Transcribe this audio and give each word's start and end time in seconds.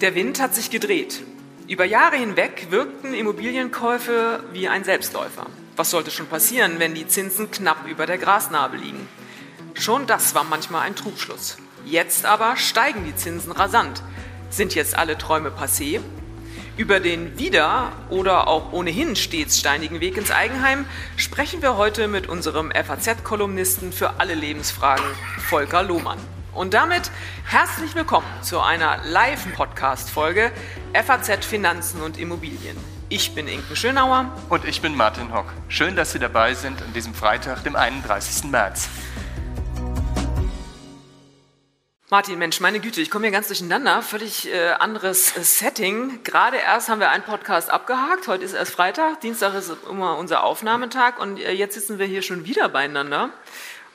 Der 0.00 0.14
Wind 0.14 0.40
hat 0.40 0.54
sich 0.54 0.70
gedreht. 0.70 1.22
Über 1.66 1.84
Jahre 1.84 2.16
hinweg 2.16 2.68
wirkten 2.70 3.12
Immobilienkäufe 3.12 4.42
wie 4.54 4.68
ein 4.68 4.84
Selbstläufer. 4.84 5.44
Was 5.76 5.90
sollte 5.90 6.10
schon 6.10 6.28
passieren, 6.28 6.78
wenn 6.78 6.94
die 6.94 7.08
Zinsen 7.08 7.50
knapp 7.50 7.86
über 7.86 8.06
der 8.06 8.16
Grasnarbe 8.16 8.78
liegen? 8.78 9.06
Schon 9.74 10.06
das 10.06 10.34
war 10.34 10.44
manchmal 10.44 10.86
ein 10.86 10.96
Trugschluss. 10.96 11.58
Jetzt 11.84 12.24
aber 12.24 12.56
steigen 12.56 13.04
die 13.04 13.16
Zinsen 13.16 13.52
rasant. 13.52 14.02
Sind 14.48 14.74
jetzt 14.74 14.96
alle 14.96 15.18
Träume 15.18 15.50
passé? 15.50 16.00
Über 16.78 17.00
den 17.00 17.36
wieder 17.40 17.90
oder 18.08 18.46
auch 18.46 18.72
ohnehin 18.72 19.16
stets 19.16 19.58
steinigen 19.58 19.98
Weg 19.98 20.16
ins 20.16 20.30
Eigenheim 20.30 20.86
sprechen 21.16 21.60
wir 21.60 21.76
heute 21.76 22.06
mit 22.06 22.28
unserem 22.28 22.70
FAZ-Kolumnisten 22.70 23.90
für 23.90 24.20
alle 24.20 24.36
Lebensfragen, 24.36 25.04
Volker 25.48 25.82
Lohmann. 25.82 26.18
Und 26.54 26.74
damit 26.74 27.10
herzlich 27.44 27.96
willkommen 27.96 28.28
zu 28.42 28.60
einer 28.60 28.98
Live-Podcast-Folge 29.04 30.52
FAZ 30.94 31.44
Finanzen 31.44 32.00
und 32.00 32.16
Immobilien. 32.16 32.76
Ich 33.08 33.34
bin 33.34 33.48
Inken 33.48 33.74
Schönauer. 33.74 34.30
Und 34.48 34.64
ich 34.64 34.80
bin 34.80 34.94
Martin 34.94 35.34
Hock. 35.34 35.46
Schön, 35.66 35.96
dass 35.96 36.12
Sie 36.12 36.20
dabei 36.20 36.54
sind 36.54 36.80
an 36.80 36.92
diesem 36.92 37.12
Freitag, 37.12 37.64
dem 37.64 37.74
31. 37.74 38.52
März. 38.52 38.88
Martin, 42.10 42.38
Mensch, 42.38 42.58
meine 42.60 42.80
Güte, 42.80 43.02
ich 43.02 43.10
komme 43.10 43.26
hier 43.26 43.32
ganz 43.32 43.48
durcheinander. 43.48 44.00
Völlig 44.00 44.50
äh, 44.50 44.70
anderes 44.70 45.36
äh, 45.36 45.42
Setting. 45.42 46.22
Gerade 46.24 46.56
erst 46.56 46.88
haben 46.88 47.00
wir 47.00 47.10
einen 47.10 47.22
Podcast 47.22 47.68
abgehakt. 47.68 48.28
Heute 48.28 48.46
ist 48.46 48.54
erst 48.54 48.72
Freitag. 48.72 49.20
Dienstag 49.20 49.52
ist 49.54 49.70
immer 49.90 50.16
unser 50.16 50.42
Aufnahmetag. 50.42 51.18
Und 51.18 51.38
äh, 51.38 51.52
jetzt 51.52 51.74
sitzen 51.74 51.98
wir 51.98 52.06
hier 52.06 52.22
schon 52.22 52.46
wieder 52.46 52.70
beieinander. 52.70 53.28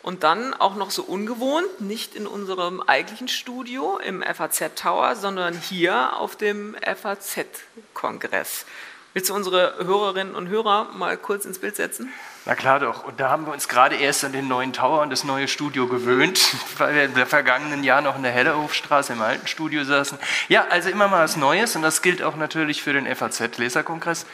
Und 0.03 0.21
dann 0.21 0.53
auch 0.53 0.75
noch 0.75 0.91
so 0.91 1.01
ungewohnt, 1.01 1.81
nicht 1.81 2.15
in 2.15 2.27
unserem 2.27 2.81
eigentlichen 2.81 3.29
Studio 3.29 3.97
im 3.97 4.21
FAZ 4.21 4.75
Tower, 4.75 5.15
sondern 5.15 5.57
hier 5.57 6.15
auf 6.15 6.35
dem 6.35 6.75
FAZ-Kongress. 6.85 8.67
Willst 9.13 9.29
du 9.29 9.35
unsere 9.35 9.75
Hörerinnen 9.77 10.33
und 10.33 10.47
Hörer 10.47 10.89
mal 10.93 11.17
kurz 11.17 11.45
ins 11.45 11.59
Bild 11.59 11.75
setzen? 11.75 12.11
Na 12.45 12.55
klar 12.55 12.79
doch. 12.79 13.03
Und 13.03 13.19
da 13.19 13.29
haben 13.29 13.45
wir 13.45 13.53
uns 13.53 13.67
gerade 13.67 13.95
erst 13.95 14.25
an 14.25 14.31
den 14.31 14.47
neuen 14.47 14.73
Tower 14.73 15.01
und 15.01 15.11
das 15.11 15.23
neue 15.23 15.47
Studio 15.47 15.87
gewöhnt, 15.87 16.41
weil 16.79 16.95
wir 16.95 17.03
im 17.03 17.27
vergangenen 17.27 17.83
Jahr 17.83 18.01
noch 18.01 18.15
in 18.15 18.23
der 18.23 18.31
Hellerhofstraße 18.31 19.13
im 19.13 19.21
alten 19.21 19.45
Studio 19.45 19.83
saßen. 19.83 20.17
Ja, 20.49 20.65
also 20.67 20.89
immer 20.89 21.07
mal 21.07 21.23
was 21.23 21.35
Neues 21.35 21.75
und 21.75 21.83
das 21.83 22.01
gilt 22.01 22.23
auch 22.23 22.35
natürlich 22.37 22.81
für 22.81 22.93
den 22.93 23.05
FAZ-Leserkongress 23.05 24.25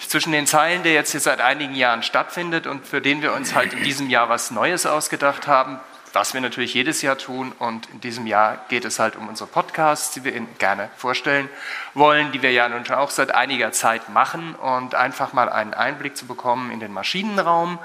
zwischen 0.00 0.32
den 0.32 0.48
Zeilen, 0.48 0.82
der 0.82 0.92
jetzt 0.92 1.12
hier 1.12 1.20
seit 1.20 1.40
einigen 1.40 1.76
Jahren 1.76 2.02
stattfindet 2.02 2.66
und 2.66 2.84
für 2.84 3.00
den 3.00 3.22
wir 3.22 3.32
uns 3.32 3.54
halt 3.54 3.74
in 3.74 3.84
diesem 3.84 4.10
Jahr 4.10 4.28
was 4.28 4.50
Neues 4.50 4.86
ausgedacht 4.86 5.46
haben, 5.46 5.78
was 6.16 6.32
wir 6.32 6.40
natürlich 6.40 6.72
jedes 6.72 7.02
Jahr 7.02 7.18
tun. 7.18 7.52
Und 7.58 7.90
in 7.90 8.00
diesem 8.00 8.26
Jahr 8.26 8.64
geht 8.68 8.86
es 8.86 8.98
halt 8.98 9.16
um 9.16 9.28
unsere 9.28 9.48
Podcasts, 9.48 10.14
die 10.14 10.24
wir 10.24 10.34
Ihnen 10.34 10.48
gerne 10.58 10.88
vorstellen 10.96 11.48
wollen, 11.92 12.32
die 12.32 12.40
wir 12.40 12.52
ja 12.52 12.68
nun 12.68 12.86
schon 12.86 12.96
auch 12.96 13.10
seit 13.10 13.34
einiger 13.34 13.70
Zeit 13.72 14.08
machen 14.08 14.54
und 14.54 14.94
einfach 14.94 15.34
mal 15.34 15.50
einen 15.50 15.74
Einblick 15.74 16.16
zu 16.16 16.26
bekommen 16.26 16.70
in 16.70 16.80
den 16.80 16.92
Maschinenraum, 16.92 17.78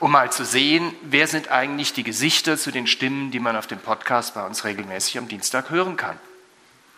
um 0.00 0.12
mal 0.12 0.30
zu 0.30 0.44
sehen, 0.44 0.94
wer 1.00 1.26
sind 1.26 1.50
eigentlich 1.50 1.94
die 1.94 2.02
Gesichter 2.02 2.58
zu 2.58 2.72
den 2.72 2.86
Stimmen, 2.86 3.30
die 3.30 3.40
man 3.40 3.56
auf 3.56 3.66
dem 3.66 3.78
Podcast 3.78 4.34
bei 4.34 4.44
uns 4.44 4.64
regelmäßig 4.64 5.16
am 5.16 5.28
Dienstag 5.28 5.70
hören 5.70 5.96
kann. 5.96 6.18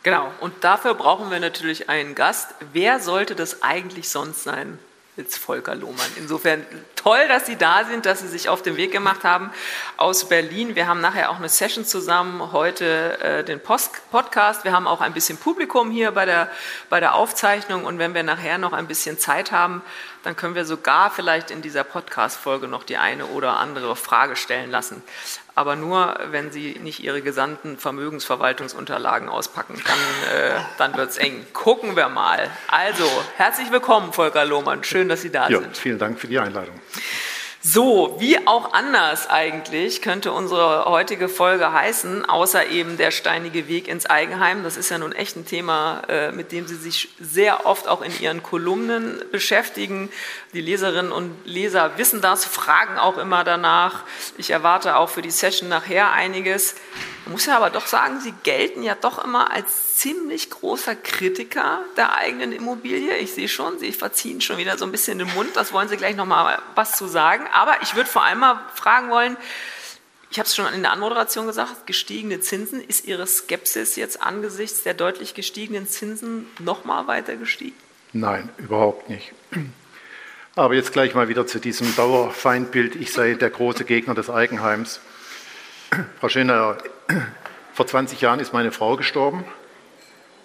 Genau, 0.02 0.30
und 0.40 0.64
dafür 0.64 0.94
brauchen 0.94 1.30
wir 1.30 1.38
natürlich 1.38 1.88
einen 1.88 2.16
Gast. 2.16 2.52
Wer 2.72 2.98
sollte 2.98 3.36
das 3.36 3.62
eigentlich 3.62 4.08
sonst 4.08 4.42
sein? 4.42 4.78
Jetzt 5.16 5.38
Volker 5.38 5.76
Lohmann. 5.76 6.10
Insofern 6.16 6.66
toll, 6.96 7.28
dass 7.28 7.46
Sie 7.46 7.54
da 7.54 7.84
sind, 7.84 8.04
dass 8.04 8.18
Sie 8.18 8.26
sich 8.26 8.48
auf 8.48 8.62
den 8.62 8.76
Weg 8.76 8.90
gemacht 8.90 9.22
haben 9.22 9.52
aus 9.96 10.28
Berlin. 10.28 10.74
Wir 10.74 10.88
haben 10.88 11.00
nachher 11.00 11.30
auch 11.30 11.36
eine 11.36 11.48
Session 11.48 11.84
zusammen, 11.84 12.50
heute 12.50 13.20
äh, 13.20 13.44
den 13.44 13.60
Post 13.60 14.10
Podcast. 14.10 14.64
Wir 14.64 14.72
haben 14.72 14.88
auch 14.88 15.00
ein 15.00 15.12
bisschen 15.12 15.38
Publikum 15.38 15.92
hier 15.92 16.10
bei 16.10 16.24
der, 16.24 16.50
bei 16.90 16.98
der 16.98 17.14
Aufzeichnung 17.14 17.84
und 17.84 18.00
wenn 18.00 18.12
wir 18.12 18.24
nachher 18.24 18.58
noch 18.58 18.72
ein 18.72 18.88
bisschen 18.88 19.16
Zeit 19.16 19.52
haben, 19.52 19.82
dann 20.24 20.34
können 20.34 20.56
wir 20.56 20.64
sogar 20.64 21.12
vielleicht 21.12 21.52
in 21.52 21.62
dieser 21.62 21.84
Podcast-Folge 21.84 22.66
noch 22.66 22.82
die 22.82 22.96
eine 22.96 23.26
oder 23.26 23.58
andere 23.58 23.94
Frage 23.94 24.34
stellen 24.34 24.72
lassen 24.72 25.00
aber 25.54 25.76
nur, 25.76 26.18
wenn 26.30 26.50
Sie 26.50 26.78
nicht 26.82 27.00
Ihre 27.00 27.22
gesamten 27.22 27.78
Vermögensverwaltungsunterlagen 27.78 29.28
auspacken. 29.28 29.80
Dann, 29.86 30.38
äh, 30.38 30.60
dann 30.78 30.96
wird 30.96 31.10
es 31.10 31.16
eng. 31.16 31.46
Gucken 31.52 31.96
wir 31.96 32.08
mal. 32.08 32.50
Also, 32.68 33.04
herzlich 33.36 33.70
willkommen, 33.70 34.12
Volker 34.12 34.44
Lohmann. 34.44 34.82
Schön, 34.84 35.08
dass 35.08 35.22
Sie 35.22 35.30
da 35.30 35.48
ja, 35.48 35.60
sind. 35.60 35.76
Vielen 35.76 35.98
Dank 35.98 36.18
für 36.18 36.26
die 36.26 36.38
Einladung. 36.38 36.74
So, 37.66 38.16
wie 38.18 38.46
auch 38.46 38.74
anders 38.74 39.30
eigentlich 39.30 40.02
könnte 40.02 40.32
unsere 40.32 40.84
heutige 40.84 41.30
Folge 41.30 41.72
heißen, 41.72 42.26
außer 42.26 42.66
eben 42.66 42.98
der 42.98 43.10
steinige 43.10 43.68
Weg 43.68 43.88
ins 43.88 44.04
Eigenheim. 44.04 44.62
Das 44.64 44.76
ist 44.76 44.90
ja 44.90 44.98
nun 44.98 45.12
echt 45.12 45.34
ein 45.36 45.46
Thema, 45.46 46.02
äh, 46.08 46.30
mit 46.30 46.52
dem 46.52 46.66
Sie 46.66 46.74
sich 46.74 47.08
sehr 47.18 47.64
oft 47.64 47.88
auch 47.88 48.02
in 48.02 48.12
Ihren 48.20 48.42
Kolumnen 48.42 49.18
beschäftigen. 49.32 50.10
Die 50.54 50.60
Leserinnen 50.60 51.10
und 51.10 51.34
Leser 51.44 51.98
wissen 51.98 52.20
das, 52.20 52.44
fragen 52.44 52.96
auch 52.96 53.18
immer 53.18 53.42
danach. 53.42 54.04
Ich 54.38 54.50
erwarte 54.50 54.94
auch 54.94 55.10
für 55.10 55.20
die 55.20 55.32
Session 55.32 55.68
nachher 55.68 56.12
einiges. 56.12 56.76
Man 57.24 57.32
muss 57.32 57.46
ja 57.46 57.56
aber 57.56 57.70
doch 57.70 57.86
sagen, 57.86 58.20
Sie 58.20 58.32
gelten 58.44 58.84
ja 58.84 58.94
doch 58.94 59.24
immer 59.24 59.50
als 59.50 59.96
ziemlich 59.96 60.50
großer 60.50 60.94
Kritiker 60.94 61.80
der 61.96 62.14
eigenen 62.16 62.52
Immobilie. 62.52 63.16
Ich 63.16 63.34
sehe 63.34 63.48
schon, 63.48 63.80
Sie 63.80 63.90
verziehen 63.90 64.40
schon 64.40 64.56
wieder 64.56 64.78
so 64.78 64.84
ein 64.84 64.92
bisschen 64.92 65.18
den 65.18 65.32
Mund. 65.34 65.56
Das 65.56 65.72
wollen 65.72 65.88
Sie 65.88 65.96
gleich 65.96 66.14
noch 66.14 66.26
mal 66.26 66.60
was 66.76 66.96
zu 66.96 67.08
sagen. 67.08 67.48
Aber 67.52 67.82
ich 67.82 67.96
würde 67.96 68.08
vor 68.08 68.22
allem 68.22 68.38
mal 68.38 68.60
fragen 68.74 69.10
wollen, 69.10 69.36
ich 70.30 70.38
habe 70.38 70.46
es 70.46 70.54
schon 70.54 70.72
in 70.72 70.82
der 70.82 70.92
Anmoderation 70.92 71.48
gesagt, 71.48 71.86
gestiegene 71.86 72.38
Zinsen. 72.40 72.80
Ist 72.80 73.06
Ihre 73.06 73.26
Skepsis 73.26 73.96
jetzt 73.96 74.22
angesichts 74.22 74.84
der 74.84 74.94
deutlich 74.94 75.34
gestiegenen 75.34 75.88
Zinsen 75.88 76.46
noch 76.60 76.84
mal 76.84 77.08
weiter 77.08 77.34
gestiegen? 77.34 77.76
Nein, 78.12 78.48
überhaupt 78.58 79.08
nicht. 79.08 79.32
Aber 80.56 80.74
jetzt 80.74 80.92
gleich 80.92 81.16
mal 81.16 81.26
wieder 81.26 81.48
zu 81.48 81.58
diesem 81.58 81.96
Dauerfeindbild, 81.96 82.94
ich 82.94 83.12
sei 83.12 83.34
der 83.34 83.50
große 83.50 83.84
Gegner 83.84 84.14
des 84.14 84.30
Eigenheims. 84.30 85.00
Frau 86.20 86.28
Schöner, 86.28 86.78
vor 87.72 87.88
20 87.88 88.20
Jahren 88.20 88.38
ist 88.38 88.52
meine 88.52 88.70
Frau 88.70 88.94
gestorben 88.94 89.44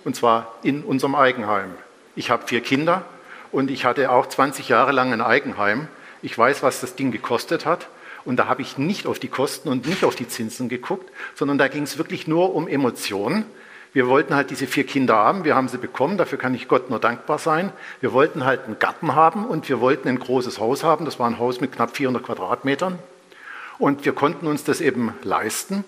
und 0.06 0.16
zwar 0.16 0.56
in 0.64 0.84
unserem 0.84 1.14
Eigenheim. 1.14 1.76
Ich 2.16 2.32
habe 2.32 2.48
vier 2.48 2.62
Kinder 2.62 3.06
und 3.52 3.70
ich 3.70 3.86
hatte 3.86 4.10
auch 4.10 4.26
20 4.26 4.68
Jahre 4.68 4.94
lang 4.94 5.14
ein 5.14 5.22
Eigenheim. 5.22 5.88
Ich 6.24 6.36
weiß, 6.36 6.64
was 6.64 6.82
das 6.82 6.96
Ding 6.96 7.12
gekostet 7.12 7.68
hat. 7.68 7.88
Und 8.26 8.38
da 8.38 8.48
habe 8.48 8.64
ich 8.64 8.80
nicht 8.80 9.06
auf 9.06 9.20
die 9.20 9.28
Kosten 9.28 9.70
und 9.70 9.86
nicht 9.86 10.04
auf 10.04 10.16
die 10.16 10.28
Zinsen 10.28 10.70
geguckt, 10.70 11.12
sondern 11.36 11.60
da 11.60 11.68
ging 11.68 11.84
es 11.84 12.00
wirklich 12.00 12.28
nur 12.28 12.56
um 12.56 12.68
Emotionen. 12.68 13.46
Wir 13.94 14.08
wollten 14.08 14.36
halt 14.36 14.52
diese 14.52 14.68
vier 14.68 14.86
Kinder 14.86 15.16
haben, 15.16 15.44
wir 15.44 15.56
haben 15.56 15.68
sie 15.68 15.80
bekommen, 15.80 16.18
dafür 16.18 16.38
kann 16.38 16.54
ich 16.54 16.68
Gott 16.68 16.90
nur 16.90 17.00
dankbar 17.00 17.40
sein. 17.40 17.72
Wir 18.02 18.14
wollten 18.14 18.46
halt 18.46 18.66
einen 18.66 18.78
Garten 18.78 19.16
haben 19.16 19.46
und 19.46 19.68
wir 19.68 19.80
wollten 19.80 20.08
ein 20.08 20.20
großes 20.20 20.60
Haus 20.60 20.84
haben, 20.84 21.06
das 21.06 21.18
war 21.20 21.28
ein 21.28 21.40
Haus 21.40 21.60
mit 21.60 21.72
knapp 21.72 21.96
400 21.96 22.24
Quadratmetern. 22.24 23.00
Und 23.80 24.06
wir 24.06 24.14
konnten 24.14 24.46
uns 24.46 24.64
das 24.64 24.82
eben 24.82 25.14
leisten. 25.24 25.84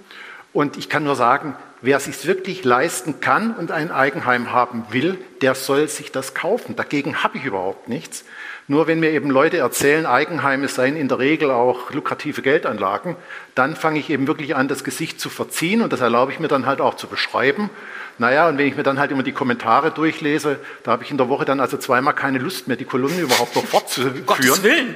Und 0.53 0.77
ich 0.77 0.89
kann 0.89 1.03
nur 1.03 1.15
sagen, 1.15 1.55
wer 1.81 1.99
sich 1.99 2.25
wirklich 2.25 2.63
leisten 2.63 3.21
kann 3.21 3.53
und 3.53 3.71
ein 3.71 3.91
Eigenheim 3.91 4.51
haben 4.51 4.85
will, 4.89 5.17
der 5.41 5.55
soll 5.55 5.87
sich 5.87 6.11
das 6.11 6.33
kaufen. 6.33 6.75
Dagegen 6.75 7.23
habe 7.23 7.37
ich 7.37 7.45
überhaupt 7.45 7.87
nichts. 7.87 8.25
Nur 8.67 8.87
wenn 8.87 8.99
mir 8.99 9.11
eben 9.11 9.29
Leute 9.29 9.57
erzählen, 9.57 10.05
Eigenheime 10.05 10.67
seien 10.67 10.95
in 10.95 11.07
der 11.07 11.19
Regel 11.19 11.51
auch 11.51 11.91
lukrative 11.91 12.41
Geldanlagen, 12.41 13.15
dann 13.55 13.75
fange 13.75 13.99
ich 13.99 14.09
eben 14.09 14.27
wirklich 14.27 14.55
an, 14.55 14.67
das 14.67 14.83
Gesicht 14.83 15.19
zu 15.19 15.29
verziehen 15.29 15.81
und 15.81 15.91
das 15.91 15.99
erlaube 15.99 16.31
ich 16.31 16.39
mir 16.39 16.47
dann 16.47 16.65
halt 16.65 16.79
auch 16.79 16.95
zu 16.95 17.07
beschreiben. 17.07 17.69
Naja, 18.17 18.47
und 18.47 18.57
wenn 18.57 18.67
ich 18.67 18.77
mir 18.77 18.83
dann 18.83 18.99
halt 18.99 19.09
immer 19.11 19.23
die 19.23 19.31
Kommentare 19.31 19.89
durchlese, 19.89 20.59
da 20.83 20.91
habe 20.91 21.03
ich 21.03 21.11
in 21.11 21.17
der 21.17 21.27
Woche 21.27 21.43
dann 21.43 21.59
also 21.59 21.77
zweimal 21.77 22.13
keine 22.13 22.37
Lust 22.37 22.67
mehr, 22.67 22.77
die 22.77 22.85
Kolumne 22.85 23.19
überhaupt 23.19 23.55
noch 23.55 23.65
fortzuführen. 23.65 24.23
Gottes 24.25 24.61
Willen, 24.63 24.95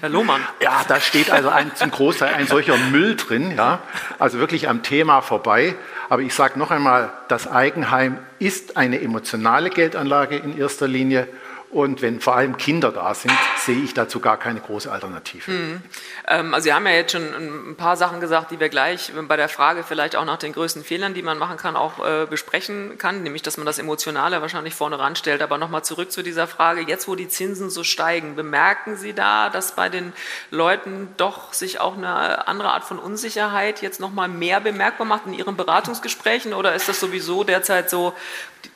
Herr 0.00 0.10
Lohmann. 0.10 0.42
Ja, 0.60 0.84
da 0.86 1.00
steht 1.00 1.30
also 1.30 1.48
ein, 1.48 1.74
zum 1.74 1.90
Großteil 1.90 2.34
ein 2.34 2.46
solcher 2.46 2.76
Müll 2.76 3.16
drin, 3.16 3.56
ja, 3.56 3.80
also 4.18 4.38
wirklich 4.38 4.68
am 4.68 4.82
Thema 4.82 5.22
vorbei. 5.22 5.74
Aber 6.08 6.22
ich 6.22 6.34
sage 6.34 6.58
noch 6.58 6.70
einmal, 6.70 7.12
das 7.28 7.50
Eigenheim 7.50 8.18
ist 8.38 8.76
eine 8.76 9.00
emotionale 9.00 9.70
Geldanlage 9.70 10.36
in 10.36 10.58
erster 10.58 10.86
Linie 10.86 11.26
und 11.76 12.00
wenn 12.00 12.22
vor 12.22 12.34
allem 12.34 12.56
Kinder 12.56 12.90
da 12.90 13.12
sind, 13.12 13.34
sehe 13.58 13.76
ich 13.76 13.92
dazu 13.92 14.18
gar 14.18 14.38
keine 14.38 14.60
große 14.60 14.90
Alternative. 14.90 15.50
Mhm. 15.50 15.82
Ähm, 16.26 16.54
also 16.54 16.64
Sie 16.64 16.72
haben 16.72 16.86
ja 16.86 16.94
jetzt 16.94 17.12
schon 17.12 17.22
ein 17.22 17.76
paar 17.76 17.98
Sachen 17.98 18.18
gesagt, 18.18 18.50
die 18.50 18.58
wir 18.58 18.70
gleich 18.70 19.12
bei 19.28 19.36
der 19.36 19.50
Frage 19.50 19.82
vielleicht 19.82 20.16
auch 20.16 20.24
nach 20.24 20.38
den 20.38 20.54
größten 20.54 20.84
Fehlern, 20.84 21.12
die 21.12 21.20
man 21.20 21.36
machen 21.36 21.58
kann, 21.58 21.76
auch 21.76 22.02
äh, 22.02 22.24
besprechen 22.24 22.96
kann, 22.96 23.22
nämlich 23.22 23.42
dass 23.42 23.58
man 23.58 23.66
das 23.66 23.78
Emotionale 23.78 24.40
wahrscheinlich 24.40 24.74
vorne 24.74 24.98
ranstellt. 24.98 25.42
Aber 25.42 25.58
nochmal 25.58 25.84
zurück 25.84 26.10
zu 26.10 26.22
dieser 26.22 26.46
Frage, 26.46 26.80
jetzt 26.80 27.08
wo 27.08 27.14
die 27.14 27.28
Zinsen 27.28 27.68
so 27.68 27.84
steigen, 27.84 28.36
bemerken 28.36 28.96
Sie 28.96 29.12
da, 29.12 29.50
dass 29.50 29.76
bei 29.76 29.90
den 29.90 30.14
Leuten 30.50 31.10
doch 31.18 31.52
sich 31.52 31.78
auch 31.78 31.98
eine 31.98 32.48
andere 32.48 32.70
Art 32.70 32.84
von 32.84 32.98
Unsicherheit 32.98 33.82
jetzt 33.82 34.00
nochmal 34.00 34.28
mehr 34.28 34.62
bemerkbar 34.62 35.06
macht 35.06 35.26
in 35.26 35.34
Ihren 35.34 35.58
Beratungsgesprächen 35.58 36.54
oder 36.54 36.74
ist 36.74 36.88
das 36.88 36.98
sowieso 37.00 37.44
derzeit 37.44 37.90
so, 37.90 38.14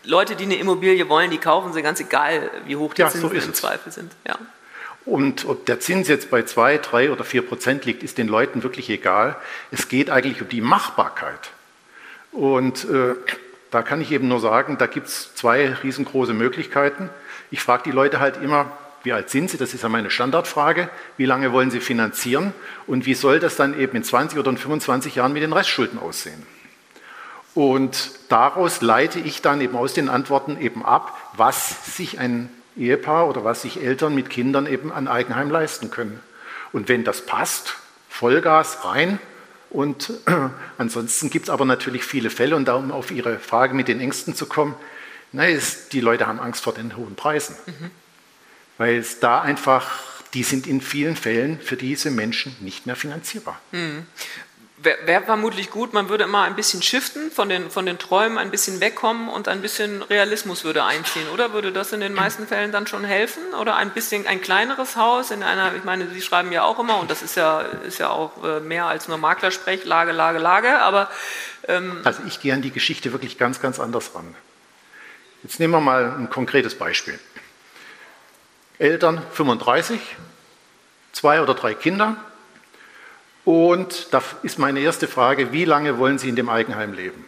Leute, 0.04 0.36
die 0.36 0.44
eine 0.44 0.56
Immobilie 0.56 1.08
wollen, 1.08 1.30
die 1.30 1.38
kaufen 1.38 1.72
sie 1.72 1.82
ganz 1.82 2.00
egal, 2.00 2.50
wie 2.66 2.76
hoch 2.76 2.94
die 2.94 3.02
ja, 3.02 3.08
Zinsen 3.08 3.28
so 3.28 3.34
im 3.34 3.54
Zweifel 3.54 3.92
sind. 3.92 4.12
Ja. 4.26 4.38
Und 5.04 5.46
ob 5.46 5.66
der 5.66 5.80
Zins 5.80 6.08
jetzt 6.08 6.30
bei 6.30 6.42
2, 6.42 6.78
3 6.78 7.10
oder 7.10 7.24
4 7.24 7.42
Prozent 7.42 7.84
liegt, 7.84 8.02
ist 8.02 8.18
den 8.18 8.28
Leuten 8.28 8.62
wirklich 8.62 8.90
egal. 8.90 9.36
Es 9.70 9.88
geht 9.88 10.10
eigentlich 10.10 10.42
um 10.42 10.48
die 10.48 10.60
Machbarkeit. 10.60 11.50
Und 12.32 12.84
äh, 12.84 13.14
da 13.70 13.82
kann 13.82 14.00
ich 14.00 14.12
eben 14.12 14.28
nur 14.28 14.40
sagen, 14.40 14.78
da 14.78 14.86
gibt 14.86 15.08
es 15.08 15.34
zwei 15.34 15.74
riesengroße 15.82 16.34
Möglichkeiten. 16.34 17.08
Ich 17.50 17.60
frage 17.60 17.84
die 17.84 17.90
Leute 17.90 18.20
halt 18.20 18.36
immer, 18.42 18.72
wie 19.02 19.12
alt 19.12 19.30
sind 19.30 19.50
sie? 19.50 19.56
Das 19.56 19.72
ist 19.72 19.82
ja 19.82 19.88
meine 19.88 20.10
Standardfrage. 20.10 20.90
Wie 21.16 21.24
lange 21.24 21.52
wollen 21.52 21.70
sie 21.70 21.80
finanzieren? 21.80 22.52
Und 22.86 23.06
wie 23.06 23.14
soll 23.14 23.40
das 23.40 23.56
dann 23.56 23.78
eben 23.78 23.96
in 23.96 24.04
20 24.04 24.38
oder 24.38 24.50
in 24.50 24.58
25 24.58 25.14
Jahren 25.14 25.32
mit 25.32 25.42
den 25.42 25.52
Restschulden 25.52 25.98
aussehen? 25.98 26.46
Und 27.54 28.12
daraus 28.28 28.80
leite 28.80 29.18
ich 29.18 29.42
dann 29.42 29.60
eben 29.60 29.76
aus 29.76 29.94
den 29.94 30.08
Antworten 30.08 30.60
eben 30.60 30.84
ab, 30.84 31.16
was 31.36 31.96
sich 31.96 32.18
ein 32.18 32.48
Ehepaar 32.76 33.28
oder 33.28 33.44
was 33.44 33.62
sich 33.62 33.82
Eltern 33.82 34.14
mit 34.14 34.30
Kindern 34.30 34.66
eben 34.66 34.92
an 34.92 35.08
Eigenheim 35.08 35.50
leisten 35.50 35.90
können. 35.90 36.20
Und 36.72 36.88
wenn 36.88 37.04
das 37.04 37.26
passt, 37.26 37.76
Vollgas 38.08 38.84
rein. 38.84 39.18
Und 39.70 40.12
ansonsten 40.78 41.30
gibt 41.30 41.46
es 41.46 41.50
aber 41.50 41.64
natürlich 41.64 42.04
viele 42.04 42.30
Fälle, 42.30 42.56
und 42.56 42.66
darum 42.66 42.92
auf 42.92 43.10
Ihre 43.10 43.38
Frage 43.38 43.74
mit 43.74 43.88
den 43.88 44.00
Ängsten 44.00 44.34
zu 44.34 44.46
kommen, 44.46 44.74
na, 45.32 45.46
ist, 45.46 45.92
die 45.92 46.00
Leute 46.00 46.26
haben 46.26 46.40
Angst 46.40 46.62
vor 46.62 46.74
den 46.74 46.96
hohen 46.96 47.14
Preisen. 47.14 47.54
Mhm. 47.66 47.90
Weil 48.78 48.96
es 48.96 49.20
da 49.20 49.40
einfach, 49.40 49.88
die 50.34 50.42
sind 50.42 50.66
in 50.66 50.80
vielen 50.80 51.16
Fällen 51.16 51.60
für 51.60 51.76
diese 51.76 52.10
Menschen 52.10 52.56
nicht 52.60 52.86
mehr 52.86 52.96
finanzierbar. 52.96 53.60
Wäre 54.82 55.06
wär 55.06 55.22
vermutlich 55.22 55.70
gut, 55.70 55.92
man 55.92 56.08
würde 56.08 56.24
immer 56.24 56.42
ein 56.42 56.56
bisschen 56.56 56.80
shiften, 56.80 57.30
von 57.30 57.50
den, 57.50 57.70
von 57.70 57.84
den 57.84 57.98
Träumen 57.98 58.38
ein 58.38 58.50
bisschen 58.50 58.80
wegkommen 58.80 59.28
und 59.28 59.46
ein 59.46 59.60
bisschen 59.60 60.00
Realismus 60.00 60.64
würde 60.64 60.84
einziehen, 60.84 61.28
oder? 61.34 61.52
Würde 61.52 61.70
das 61.70 61.92
in 61.92 62.00
den 62.00 62.14
meisten 62.14 62.46
Fällen 62.46 62.72
dann 62.72 62.86
schon 62.86 63.04
helfen? 63.04 63.42
Oder 63.60 63.76
ein 63.76 63.90
bisschen 63.90 64.26
ein 64.26 64.40
kleineres 64.40 64.96
Haus 64.96 65.32
in 65.32 65.42
einer, 65.42 65.74
ich 65.74 65.84
meine, 65.84 66.08
Sie 66.08 66.22
schreiben 66.22 66.50
ja 66.50 66.62
auch 66.62 66.78
immer, 66.78 66.98
und 66.98 67.10
das 67.10 67.20
ist 67.20 67.36
ja, 67.36 67.60
ist 67.60 67.98
ja 67.98 68.08
auch 68.08 68.42
äh, 68.42 68.60
mehr 68.60 68.86
als 68.86 69.06
nur 69.06 69.18
Maklersprech, 69.18 69.84
Lage, 69.84 70.12
Lage, 70.12 70.38
Lage, 70.38 70.80
aber... 70.80 71.10
Ähm 71.68 72.00
also 72.04 72.22
ich 72.26 72.40
gehe 72.40 72.54
an 72.54 72.62
die 72.62 72.70
Geschichte 72.70 73.12
wirklich 73.12 73.36
ganz, 73.36 73.60
ganz 73.60 73.78
anders 73.80 74.14
ran. 74.14 74.34
Jetzt 75.42 75.60
nehmen 75.60 75.74
wir 75.74 75.80
mal 75.80 76.14
ein 76.18 76.30
konkretes 76.30 76.74
Beispiel. 76.74 77.18
Eltern 78.78 79.22
35, 79.32 80.00
zwei 81.12 81.42
oder 81.42 81.52
drei 81.52 81.74
Kinder, 81.74 82.16
und 83.50 84.06
da 84.12 84.22
ist 84.44 84.60
meine 84.60 84.78
erste 84.78 85.08
Frage, 85.08 85.52
wie 85.52 85.64
lange 85.64 85.98
wollen 85.98 86.18
Sie 86.18 86.28
in 86.28 86.36
dem 86.36 86.48
Eigenheim 86.48 86.92
leben? 86.92 87.24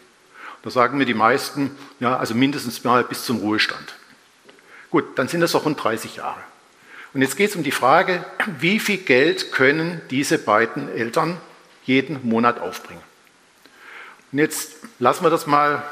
Da 0.62 0.70
sagen 0.70 0.96
mir 0.96 1.04
die 1.04 1.14
meisten, 1.14 1.76
ja, 1.98 2.16
also 2.16 2.34
mindestens 2.34 2.84
mal 2.84 3.02
bis 3.02 3.24
zum 3.24 3.38
Ruhestand. 3.38 3.94
Gut, 4.90 5.18
dann 5.18 5.26
sind 5.26 5.40
das 5.40 5.52
auch 5.56 5.64
rund 5.64 5.82
30 5.82 6.16
Jahre. 6.16 6.38
Und 7.12 7.22
jetzt 7.22 7.36
geht 7.36 7.50
es 7.50 7.56
um 7.56 7.64
die 7.64 7.72
Frage, 7.72 8.24
wie 8.60 8.78
viel 8.78 8.98
Geld 8.98 9.50
können 9.50 10.00
diese 10.10 10.38
beiden 10.38 10.88
Eltern 10.88 11.38
jeden 11.84 12.28
Monat 12.28 12.60
aufbringen? 12.60 13.02
Und 14.30 14.38
jetzt 14.38 14.76
lassen 15.00 15.24
wir 15.24 15.30
das 15.30 15.48
mal, 15.48 15.82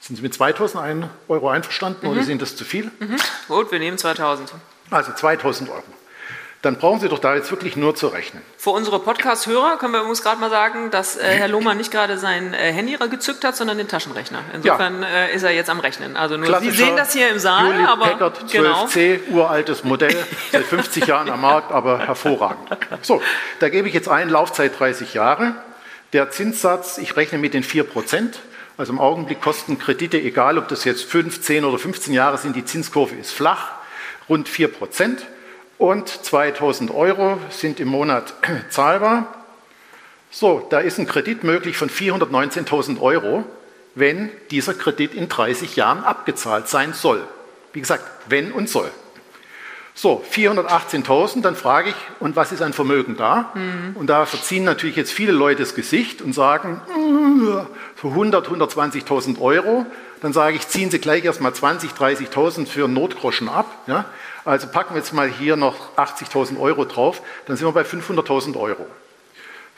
sind 0.00 0.16
Sie 0.16 0.22
mit 0.22 0.34
2000 0.34 1.08
Euro 1.28 1.48
einverstanden 1.48 2.06
mhm. 2.06 2.12
oder 2.12 2.24
sind 2.24 2.42
das 2.42 2.56
zu 2.56 2.64
viel? 2.64 2.90
Mhm. 2.98 3.16
Gut, 3.46 3.70
wir 3.70 3.78
nehmen 3.78 3.96
2000. 3.96 4.52
Also 4.90 5.12
2000 5.12 5.70
Euro 5.70 5.84
dann 6.62 6.76
brauchen 6.76 7.00
Sie 7.00 7.08
doch 7.08 7.18
da 7.18 7.34
jetzt 7.34 7.50
wirklich 7.50 7.76
nur 7.76 7.96
zu 7.96 8.06
rechnen. 8.06 8.40
Für 8.56 8.70
unsere 8.70 9.00
Podcast-Hörer 9.00 9.78
können 9.78 9.92
wir 9.92 10.04
uns 10.04 10.22
gerade 10.22 10.40
mal 10.40 10.48
sagen, 10.48 10.92
dass 10.92 11.16
äh, 11.16 11.24
Herr 11.24 11.48
Lohmann 11.48 11.76
nicht 11.76 11.90
gerade 11.90 12.18
sein 12.18 12.54
äh, 12.54 12.72
Handy 12.72 12.96
gezückt 13.10 13.44
hat, 13.44 13.56
sondern 13.56 13.78
den 13.78 13.88
Taschenrechner. 13.88 14.38
Insofern 14.54 15.02
ja. 15.02 15.08
äh, 15.08 15.34
ist 15.34 15.42
er 15.42 15.50
jetzt 15.50 15.68
am 15.68 15.80
Rechnen. 15.80 16.16
Also 16.16 16.36
nur, 16.36 16.60
Sie 16.60 16.70
sehen 16.70 16.96
das 16.96 17.12
hier 17.12 17.30
im 17.30 17.40
Saal, 17.40 17.72
Juli 17.72 17.84
aber 17.84 18.06
Packard 18.06 18.44
12C, 18.44 19.18
genau. 19.18 19.38
uraltes 19.40 19.82
Modell, 19.82 20.16
seit 20.52 20.64
50 20.64 21.06
Jahren 21.06 21.28
am 21.30 21.40
Markt, 21.40 21.72
aber 21.72 21.98
hervorragend. 21.98 22.68
So, 23.02 23.20
da 23.58 23.68
gebe 23.68 23.88
ich 23.88 23.94
jetzt 23.94 24.08
ein, 24.08 24.28
Laufzeit 24.30 24.78
30 24.78 25.14
Jahre. 25.14 25.56
Der 26.12 26.30
Zinssatz, 26.30 26.98
ich 26.98 27.16
rechne 27.16 27.38
mit 27.38 27.54
den 27.54 27.64
4 27.64 27.82
Prozent. 27.82 28.38
Also 28.76 28.92
im 28.92 29.00
Augenblick 29.00 29.40
kosten 29.40 29.80
Kredite, 29.80 30.16
egal 30.16 30.58
ob 30.58 30.68
das 30.68 30.84
jetzt 30.84 31.02
5, 31.04 31.42
10 31.42 31.64
oder 31.64 31.78
15 31.78 32.14
Jahre 32.14 32.38
sind, 32.38 32.54
die 32.54 32.64
Zinskurve 32.64 33.16
ist 33.16 33.32
flach, 33.32 33.72
rund 34.28 34.48
4 34.48 34.68
Prozent 34.68 35.26
und 35.82 36.08
2000 36.08 36.94
Euro 36.94 37.38
sind 37.50 37.80
im 37.80 37.88
Monat 37.88 38.34
zahlbar. 38.70 39.26
So, 40.30 40.64
da 40.70 40.78
ist 40.78 40.98
ein 40.98 41.08
Kredit 41.08 41.42
möglich 41.42 41.76
von 41.76 41.90
419.000 41.90 43.00
Euro, 43.00 43.42
wenn 43.96 44.30
dieser 44.52 44.74
Kredit 44.74 45.12
in 45.12 45.28
30 45.28 45.74
Jahren 45.74 46.04
abgezahlt 46.04 46.68
sein 46.68 46.92
soll. 46.92 47.20
Wie 47.72 47.80
gesagt, 47.80 48.04
wenn 48.28 48.52
und 48.52 48.68
soll. 48.68 48.92
So, 49.94 50.24
418.000, 50.32 51.42
dann 51.42 51.56
frage 51.56 51.90
ich, 51.90 51.96
und 52.20 52.36
was 52.36 52.52
ist 52.52 52.62
ein 52.62 52.72
Vermögen 52.72 53.16
da? 53.16 53.50
Mhm. 53.54 53.96
Und 53.96 54.06
da 54.06 54.24
verziehen 54.24 54.62
natürlich 54.62 54.94
jetzt 54.94 55.12
viele 55.12 55.32
Leute 55.32 55.62
das 55.62 55.74
Gesicht 55.74 56.22
und 56.22 56.32
sagen, 56.32 56.80
so 58.00 58.08
100, 58.08 58.48
120.000 58.48 59.40
Euro. 59.40 59.84
Dann 60.20 60.32
sage 60.32 60.56
ich, 60.56 60.68
ziehen 60.68 60.92
Sie 60.92 61.00
gleich 61.00 61.24
erstmal 61.24 61.52
20, 61.52 61.90
30.000 61.90 62.66
für 62.66 62.86
Notgroschen 62.86 63.48
ab. 63.48 63.66
Ja? 63.88 64.04
Also 64.44 64.66
packen 64.66 64.94
wir 64.94 64.98
jetzt 64.98 65.12
mal 65.12 65.28
hier 65.28 65.56
noch 65.56 65.96
80.000 65.96 66.58
Euro 66.58 66.84
drauf, 66.84 67.22
dann 67.46 67.56
sind 67.56 67.66
wir 67.66 67.72
bei 67.72 67.82
500.000 67.82 68.58
Euro. 68.58 68.86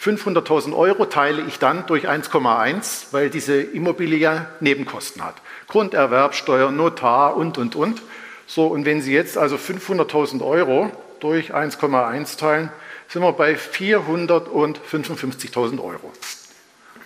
500.000 0.03 0.77
Euro 0.77 1.05
teile 1.07 1.43
ich 1.43 1.59
dann 1.59 1.87
durch 1.87 2.09
1,1, 2.09 3.07
weil 3.13 3.31
diese 3.31 3.61
Immobilie 3.61 4.47
Nebenkosten 4.61 5.25
hat. 5.25 5.35
Grunderwerbsteuer, 5.69 6.71
Notar 6.71 7.37
und, 7.37 7.59
und, 7.59 7.77
und. 7.77 8.03
So, 8.47 8.67
und 8.67 8.85
wenn 8.85 9.01
Sie 9.01 9.15
jetzt 9.15 9.39
also 9.39 9.57
500.000 9.57 10.45
Euro 10.45 10.91
durch 11.21 11.55
1,1 11.55 12.39
teilen, 12.39 12.71
sind 13.09 13.23
wir 13.23 13.33
bei 13.33 13.55
455.000 13.55 15.83
Euro. 15.83 16.13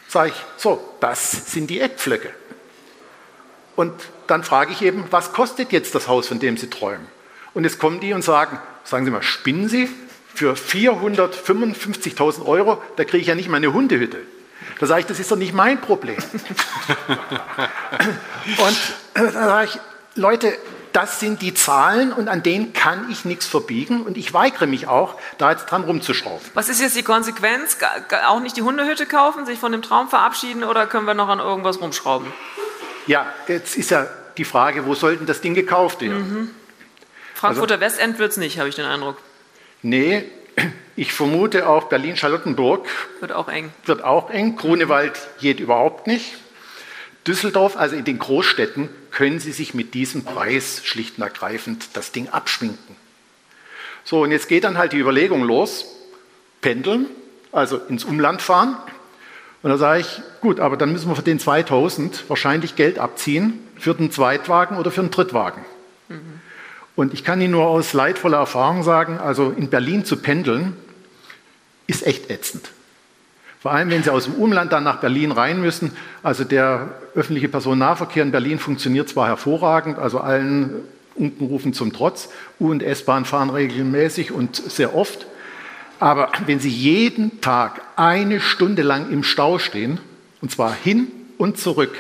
Sage 0.08 0.30
ich, 0.30 0.34
so, 0.56 0.82
das 1.00 1.52
sind 1.52 1.68
die 1.68 1.80
Eckpflöcke. 1.80 2.30
Und 3.76 3.92
dann 4.26 4.42
frage 4.42 4.72
ich 4.72 4.82
eben, 4.82 5.04
was 5.10 5.32
kostet 5.32 5.70
jetzt 5.70 5.94
das 5.94 6.08
Haus, 6.08 6.26
von 6.26 6.40
dem 6.40 6.56
Sie 6.56 6.70
träumen? 6.70 7.06
Und 7.54 7.64
jetzt 7.64 7.78
kommen 7.78 8.00
die 8.00 8.12
und 8.12 8.22
sagen, 8.22 8.58
sagen 8.84 9.04
Sie 9.04 9.10
mal, 9.10 9.22
spinnen 9.22 9.68
Sie? 9.68 9.88
Für 10.34 10.54
455.000 10.54 12.44
Euro, 12.46 12.82
da 12.96 13.04
kriege 13.04 13.18
ich 13.18 13.26
ja 13.26 13.34
nicht 13.34 13.48
mal 13.48 13.56
eine 13.56 13.72
Hundehütte. 13.72 14.18
Da 14.78 14.86
sage 14.86 15.00
ich, 15.00 15.06
das 15.06 15.18
ist 15.18 15.30
doch 15.30 15.36
nicht 15.36 15.52
mein 15.52 15.80
Problem. 15.80 16.16
und 18.58 18.78
da 19.14 19.32
sage 19.32 19.66
ich, 19.66 19.80
Leute, 20.14 20.56
das 20.92 21.20
sind 21.20 21.42
die 21.42 21.54
Zahlen 21.54 22.12
und 22.12 22.28
an 22.28 22.42
denen 22.42 22.72
kann 22.72 23.10
ich 23.10 23.24
nichts 23.24 23.46
verbiegen 23.46 24.02
und 24.02 24.16
ich 24.16 24.32
weigere 24.34 24.66
mich 24.66 24.86
auch, 24.86 25.14
da 25.38 25.50
jetzt 25.50 25.66
dran 25.66 25.84
rumzuschrauben. 25.84 26.46
Was 26.54 26.68
ist 26.68 26.80
jetzt 26.80 26.96
die 26.96 27.02
Konsequenz? 27.02 27.76
Auch 28.26 28.40
nicht 28.40 28.56
die 28.56 28.62
Hundehütte 28.62 29.06
kaufen, 29.06 29.46
sich 29.46 29.58
von 29.58 29.72
dem 29.72 29.82
Traum 29.82 30.08
verabschieden 30.08 30.64
oder 30.64 30.86
können 30.86 31.06
wir 31.06 31.14
noch 31.14 31.28
an 31.28 31.40
irgendwas 31.40 31.80
rumschrauben? 31.80 32.32
Ja, 33.06 33.26
jetzt 33.48 33.76
ist 33.76 33.90
ja 33.90 34.06
die 34.36 34.44
Frage, 34.44 34.86
wo 34.86 34.94
sollten 34.94 35.26
das 35.26 35.40
Ding 35.40 35.54
gekauft 35.54 36.00
werden? 36.00 36.18
Mhm. 36.18 36.50
Frankfurter 37.38 37.74
also, 37.74 37.86
Westend 37.86 38.18
wird 38.18 38.32
es 38.32 38.36
nicht, 38.36 38.58
habe 38.58 38.68
ich 38.68 38.74
den 38.74 38.84
Eindruck. 38.84 39.16
Nee, 39.82 40.24
ich 40.96 41.12
vermute 41.12 41.68
auch 41.68 41.84
Berlin-Charlottenburg. 41.84 42.88
Wird 43.20 43.30
auch 43.30 43.48
eng. 43.48 43.70
Wird 43.84 44.02
auch 44.02 44.28
eng. 44.28 44.56
Grunewald 44.56 45.12
geht 45.40 45.60
überhaupt 45.60 46.08
nicht. 46.08 46.34
Düsseldorf, 47.28 47.76
also 47.76 47.94
in 47.94 48.04
den 48.04 48.18
Großstädten, 48.18 48.88
können 49.12 49.38
Sie 49.38 49.52
sich 49.52 49.72
mit 49.72 49.94
diesem 49.94 50.24
Preis 50.24 50.80
schlicht 50.84 51.18
und 51.18 51.22
ergreifend 51.22 51.90
das 51.92 52.10
Ding 52.10 52.28
abschminken. 52.28 52.96
So, 54.02 54.22
und 54.22 54.32
jetzt 54.32 54.48
geht 54.48 54.64
dann 54.64 54.76
halt 54.76 54.92
die 54.92 54.98
Überlegung 54.98 55.44
los, 55.44 55.86
pendeln, 56.60 57.06
also 57.52 57.76
ins 57.88 58.02
Umland 58.02 58.42
fahren. 58.42 58.76
Und 59.62 59.70
da 59.70 59.78
sage 59.78 60.00
ich, 60.00 60.22
gut, 60.40 60.58
aber 60.58 60.76
dann 60.76 60.90
müssen 60.90 61.08
wir 61.08 61.14
für 61.14 61.22
den 61.22 61.38
2000 61.38 62.28
wahrscheinlich 62.28 62.74
Geld 62.74 62.98
abziehen 62.98 63.60
für 63.78 63.94
den 63.94 64.10
Zweitwagen 64.10 64.76
oder 64.76 64.90
für 64.90 65.02
den 65.02 65.12
Drittwagen. 65.12 65.64
Mhm. 66.98 67.02
Und 67.02 67.14
ich 67.14 67.24
kann 67.24 67.40
Ihnen 67.40 67.52
nur 67.52 67.66
aus 67.66 67.92
leidvoller 67.92 68.38
Erfahrung 68.38 68.82
sagen, 68.82 69.18
also 69.18 69.50
in 69.56 69.68
Berlin 69.68 70.04
zu 70.04 70.16
pendeln, 70.16 70.76
ist 71.86 72.06
echt 72.06 72.28
ätzend. 72.30 72.70
Vor 73.60 73.72
allem, 73.72 73.90
wenn 73.90 74.02
Sie 74.02 74.10
aus 74.10 74.24
dem 74.24 74.34
Umland 74.34 74.72
dann 74.72 74.84
nach 74.84 75.00
Berlin 75.00 75.32
rein 75.32 75.60
müssen. 75.60 75.96
Also 76.22 76.44
der 76.44 76.90
öffentliche 77.14 77.48
Personennahverkehr 77.48 78.22
in 78.22 78.30
Berlin 78.30 78.58
funktioniert 78.58 79.08
zwar 79.08 79.26
hervorragend, 79.26 79.98
also 79.98 80.20
allen 80.20 80.82
Unkenrufen 81.16 81.72
zum 81.72 81.92
Trotz. 81.92 82.28
U- 82.60 82.70
und 82.70 82.82
S-Bahn 82.82 83.24
fahren 83.24 83.50
regelmäßig 83.50 84.30
und 84.30 84.54
sehr 84.56 84.94
oft. 84.94 85.26
Aber 85.98 86.30
wenn 86.46 86.60
Sie 86.60 86.68
jeden 86.68 87.40
Tag 87.40 87.80
eine 87.96 88.40
Stunde 88.40 88.82
lang 88.82 89.10
im 89.10 89.24
Stau 89.24 89.58
stehen, 89.58 89.98
und 90.40 90.52
zwar 90.52 90.72
hin 90.72 91.08
und 91.36 91.58
zurück, 91.58 91.96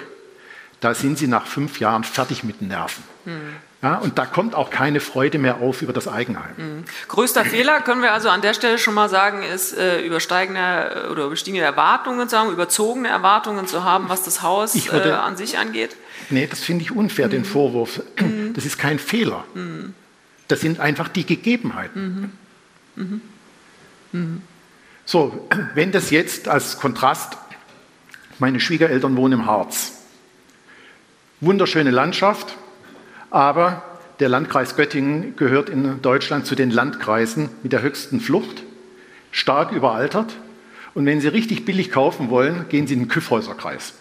da 0.80 0.94
sind 0.94 1.18
Sie 1.18 1.26
nach 1.26 1.46
fünf 1.46 1.80
Jahren 1.80 2.04
fertig 2.04 2.44
mit 2.44 2.60
den 2.60 2.68
Nerven. 2.68 3.02
Hm. 3.24 3.40
Ja, 3.80 3.98
und 3.98 4.18
da 4.18 4.26
kommt 4.26 4.56
auch 4.56 4.70
keine 4.70 4.98
Freude 4.98 5.38
mehr 5.38 5.58
auf 5.60 5.82
über 5.82 5.92
das 5.92 6.08
Eigenheim. 6.08 6.54
Mhm. 6.56 6.84
Größter 7.06 7.44
Fehler, 7.44 7.80
können 7.80 8.02
wir 8.02 8.12
also 8.12 8.28
an 8.28 8.40
der 8.40 8.52
Stelle 8.52 8.76
schon 8.76 8.94
mal 8.94 9.08
sagen, 9.08 9.44
ist 9.44 9.76
äh, 9.76 10.00
übersteigende 10.00 11.04
äh, 11.06 11.08
oder 11.10 11.26
überstiegene 11.26 11.62
Erwartungen 11.62 12.28
zu 12.28 12.36
haben, 12.36 12.50
überzogene 12.50 13.06
Erwartungen 13.06 13.68
zu 13.68 13.84
haben, 13.84 14.08
was 14.08 14.24
das 14.24 14.42
Haus 14.42 14.90
würde, 14.90 15.10
äh, 15.10 15.12
an 15.12 15.36
sich 15.36 15.58
angeht? 15.58 15.94
Nee, 16.30 16.48
das 16.48 16.60
finde 16.60 16.82
ich 16.82 16.90
unfair, 16.90 17.26
mhm. 17.26 17.30
den 17.30 17.44
Vorwurf. 17.44 18.02
Mhm. 18.20 18.52
Das 18.54 18.64
ist 18.66 18.78
kein 18.78 18.98
Fehler. 18.98 19.44
Mhm. 19.54 19.94
Das 20.48 20.60
sind 20.60 20.80
einfach 20.80 21.06
die 21.06 21.24
Gegebenheiten. 21.24 22.32
Mhm. 22.96 23.20
Mhm. 24.10 24.42
So, 25.04 25.48
wenn 25.74 25.92
das 25.92 26.10
jetzt 26.10 26.48
als 26.48 26.80
Kontrast, 26.80 27.36
meine 28.40 28.58
Schwiegereltern 28.58 29.16
wohnen 29.16 29.40
im 29.40 29.46
Harz. 29.46 29.92
Wunderschöne 31.40 31.92
Landschaft, 31.92 32.56
aber 33.30 33.82
der 34.20 34.28
Landkreis 34.28 34.76
Göttingen 34.76 35.36
gehört 35.36 35.68
in 35.68 36.02
Deutschland 36.02 36.46
zu 36.46 36.54
den 36.54 36.70
Landkreisen 36.70 37.50
mit 37.62 37.72
der 37.72 37.82
höchsten 37.82 38.20
Flucht, 38.20 38.64
stark 39.30 39.72
überaltert. 39.72 40.34
Und 40.94 41.06
wenn 41.06 41.20
Sie 41.20 41.28
richtig 41.28 41.64
billig 41.64 41.92
kaufen 41.92 42.30
wollen, 42.30 42.68
gehen 42.68 42.86
Sie 42.86 42.94
in 42.94 43.00
den 43.00 43.08
Küffhäuserkreis. 43.08 43.94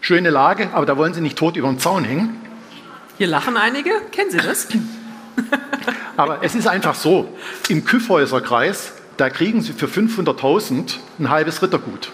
Schöne 0.00 0.30
Lage, 0.30 0.70
aber 0.74 0.84
da 0.84 0.96
wollen 0.96 1.14
Sie 1.14 1.20
nicht 1.20 1.38
tot 1.38 1.56
über 1.56 1.68
den 1.68 1.78
Zaun 1.78 2.04
hängen. 2.04 2.36
Hier 3.16 3.26
lachen 3.26 3.56
einige. 3.56 3.90
Kennen 4.12 4.30
Sie 4.30 4.38
das? 4.38 4.68
aber 6.16 6.42
es 6.42 6.54
ist 6.54 6.68
einfach 6.68 6.94
so, 6.94 7.34
im 7.68 7.84
Küffhäuserkreis, 7.84 8.92
da 9.16 9.30
kriegen 9.30 9.62
Sie 9.62 9.72
für 9.72 9.86
500.000 9.86 10.96
ein 11.18 11.30
halbes 11.30 11.62
Rittergut. 11.62 12.10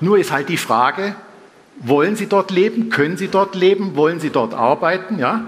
Nur 0.00 0.18
ist 0.18 0.32
halt 0.32 0.48
die 0.48 0.56
Frage, 0.56 1.14
wollen 1.80 2.16
Sie 2.16 2.26
dort 2.26 2.50
leben? 2.50 2.90
Können 2.90 3.16
Sie 3.16 3.28
dort 3.28 3.54
leben? 3.54 3.96
Wollen 3.96 4.20
Sie 4.20 4.30
dort 4.30 4.54
arbeiten? 4.54 5.18
Ja? 5.18 5.44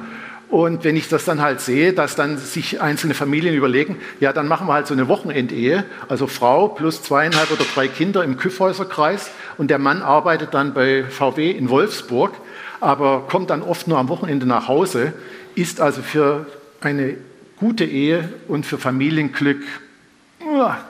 Und 0.48 0.84
wenn 0.84 0.96
ich 0.96 1.08
das 1.08 1.24
dann 1.24 1.40
halt 1.40 1.60
sehe, 1.60 1.92
dass 1.92 2.14
dann 2.14 2.38
sich 2.38 2.80
einzelne 2.80 3.14
Familien 3.14 3.54
überlegen, 3.54 3.96
ja, 4.20 4.32
dann 4.32 4.46
machen 4.46 4.68
wir 4.68 4.74
halt 4.74 4.86
so 4.86 4.94
eine 4.94 5.08
Wochenendehe, 5.08 5.84
also 6.08 6.28
Frau 6.28 6.68
plus 6.68 7.02
zweieinhalb 7.02 7.50
oder 7.50 7.64
drei 7.74 7.88
Kinder 7.88 8.22
im 8.22 8.36
Küffhäuserkreis 8.36 9.30
und 9.58 9.70
der 9.70 9.78
Mann 9.78 10.02
arbeitet 10.02 10.54
dann 10.54 10.72
bei 10.72 11.04
VW 11.04 11.50
in 11.50 11.68
Wolfsburg, 11.68 12.32
aber 12.80 13.24
kommt 13.28 13.50
dann 13.50 13.62
oft 13.62 13.88
nur 13.88 13.98
am 13.98 14.08
Wochenende 14.08 14.46
nach 14.46 14.68
Hause, 14.68 15.14
ist 15.56 15.80
also 15.80 16.00
für 16.02 16.46
eine 16.80 17.16
gute 17.58 17.84
Ehe 17.84 18.28
und 18.46 18.66
für 18.66 18.78
Familienglück 18.78 19.62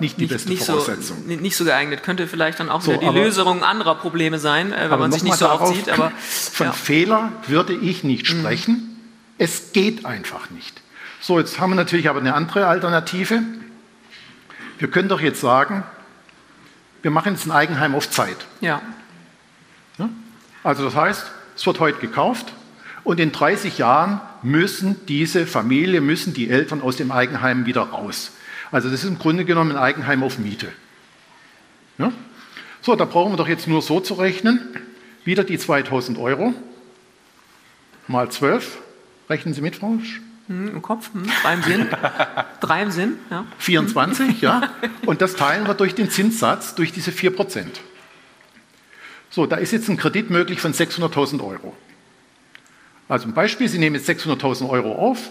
nicht 0.00 0.18
die 0.18 0.22
nicht, 0.22 0.32
beste 0.32 0.48
nicht 0.48 0.64
Voraussetzung. 0.64 1.24
So, 1.26 1.34
nicht 1.34 1.56
so 1.56 1.64
geeignet. 1.64 2.02
Könnte 2.02 2.26
vielleicht 2.26 2.60
dann 2.60 2.70
auch 2.70 2.80
so, 2.80 2.92
wieder 2.92 3.12
die 3.12 3.18
Lösung 3.18 3.62
anderer 3.62 3.94
Probleme 3.94 4.38
sein, 4.38 4.72
äh, 4.72 4.90
wenn 4.90 4.98
man 4.98 5.12
sich 5.12 5.22
nicht 5.22 5.36
so 5.36 5.48
oft 5.48 5.74
sieht. 5.74 5.88
Aber, 5.90 6.12
von 6.18 6.66
ja. 6.68 6.72
Fehler 6.72 7.32
würde 7.46 7.74
ich 7.74 8.04
nicht 8.04 8.32
mhm. 8.32 8.40
sprechen. 8.40 8.72
Mhm. 8.74 8.96
Es 9.38 9.72
geht 9.72 10.04
einfach 10.04 10.50
nicht. 10.50 10.80
So, 11.20 11.38
jetzt 11.38 11.58
haben 11.58 11.70
wir 11.70 11.76
natürlich 11.76 12.08
aber 12.08 12.20
eine 12.20 12.34
andere 12.34 12.66
Alternative. 12.66 13.42
Wir 14.78 14.88
können 14.88 15.08
doch 15.08 15.20
jetzt 15.20 15.40
sagen, 15.40 15.84
wir 17.02 17.10
machen 17.10 17.32
jetzt 17.34 17.46
ein 17.46 17.52
Eigenheim 17.52 17.94
auf 17.94 18.10
Zeit. 18.10 18.36
Ja. 18.60 18.82
ja? 19.98 20.08
Also 20.62 20.84
das 20.84 20.94
heißt, 20.94 21.30
es 21.56 21.66
wird 21.66 21.80
heute 21.80 21.98
gekauft 21.98 22.52
und 23.04 23.20
in 23.20 23.32
30 23.32 23.78
Jahren 23.78 24.20
müssen 24.42 25.06
diese 25.06 25.46
Familie, 25.46 26.00
müssen 26.00 26.34
die 26.34 26.50
Eltern 26.50 26.82
aus 26.82 26.96
dem 26.96 27.12
Eigenheim 27.12 27.66
wieder 27.66 27.82
raus. 27.82 28.32
Also 28.70 28.90
das 28.90 29.02
ist 29.02 29.08
im 29.08 29.18
Grunde 29.18 29.44
genommen 29.44 29.72
ein 29.72 29.78
Eigenheim 29.78 30.22
auf 30.22 30.38
Miete. 30.38 30.72
Ja? 31.98 32.12
So, 32.82 32.94
da 32.96 33.04
brauchen 33.04 33.32
wir 33.32 33.36
doch 33.36 33.48
jetzt 33.48 33.66
nur 33.66 33.82
so 33.82 34.00
zu 34.00 34.14
rechnen. 34.14 34.60
Wieder 35.24 35.44
die 35.44 35.58
2000 35.58 36.18
Euro 36.18 36.54
mal 38.06 38.30
12. 38.30 38.78
Rechnen 39.28 39.54
Sie 39.54 39.60
mit, 39.60 39.76
Frau 39.76 39.98
hm, 40.46 40.68
Im 40.68 40.82
Kopf, 40.82 41.12
hm, 41.12 41.24
drei 41.42 41.54
im 41.54 41.62
Sinn. 41.62 41.88
drei 42.60 42.82
im 42.82 42.90
Sinn, 42.92 43.18
ja. 43.30 43.44
24, 43.58 44.40
ja. 44.40 44.70
Und 45.06 45.20
das 45.20 45.34
teilen 45.34 45.66
wir 45.66 45.74
durch 45.74 45.96
den 45.96 46.08
Zinssatz, 46.08 46.76
durch 46.76 46.92
diese 46.92 47.10
4 47.10 47.34
Prozent. 47.34 47.80
So, 49.30 49.46
da 49.46 49.56
ist 49.56 49.72
jetzt 49.72 49.88
ein 49.88 49.96
Kredit 49.96 50.30
möglich 50.30 50.60
von 50.60 50.72
600.000 50.72 51.44
Euro. 51.44 51.76
Also 53.08 53.26
ein 53.26 53.34
Beispiel, 53.34 53.68
Sie 53.68 53.78
nehmen 53.78 53.96
jetzt 53.96 54.08
600.000 54.08 54.68
Euro 54.68 54.94
auf, 54.94 55.30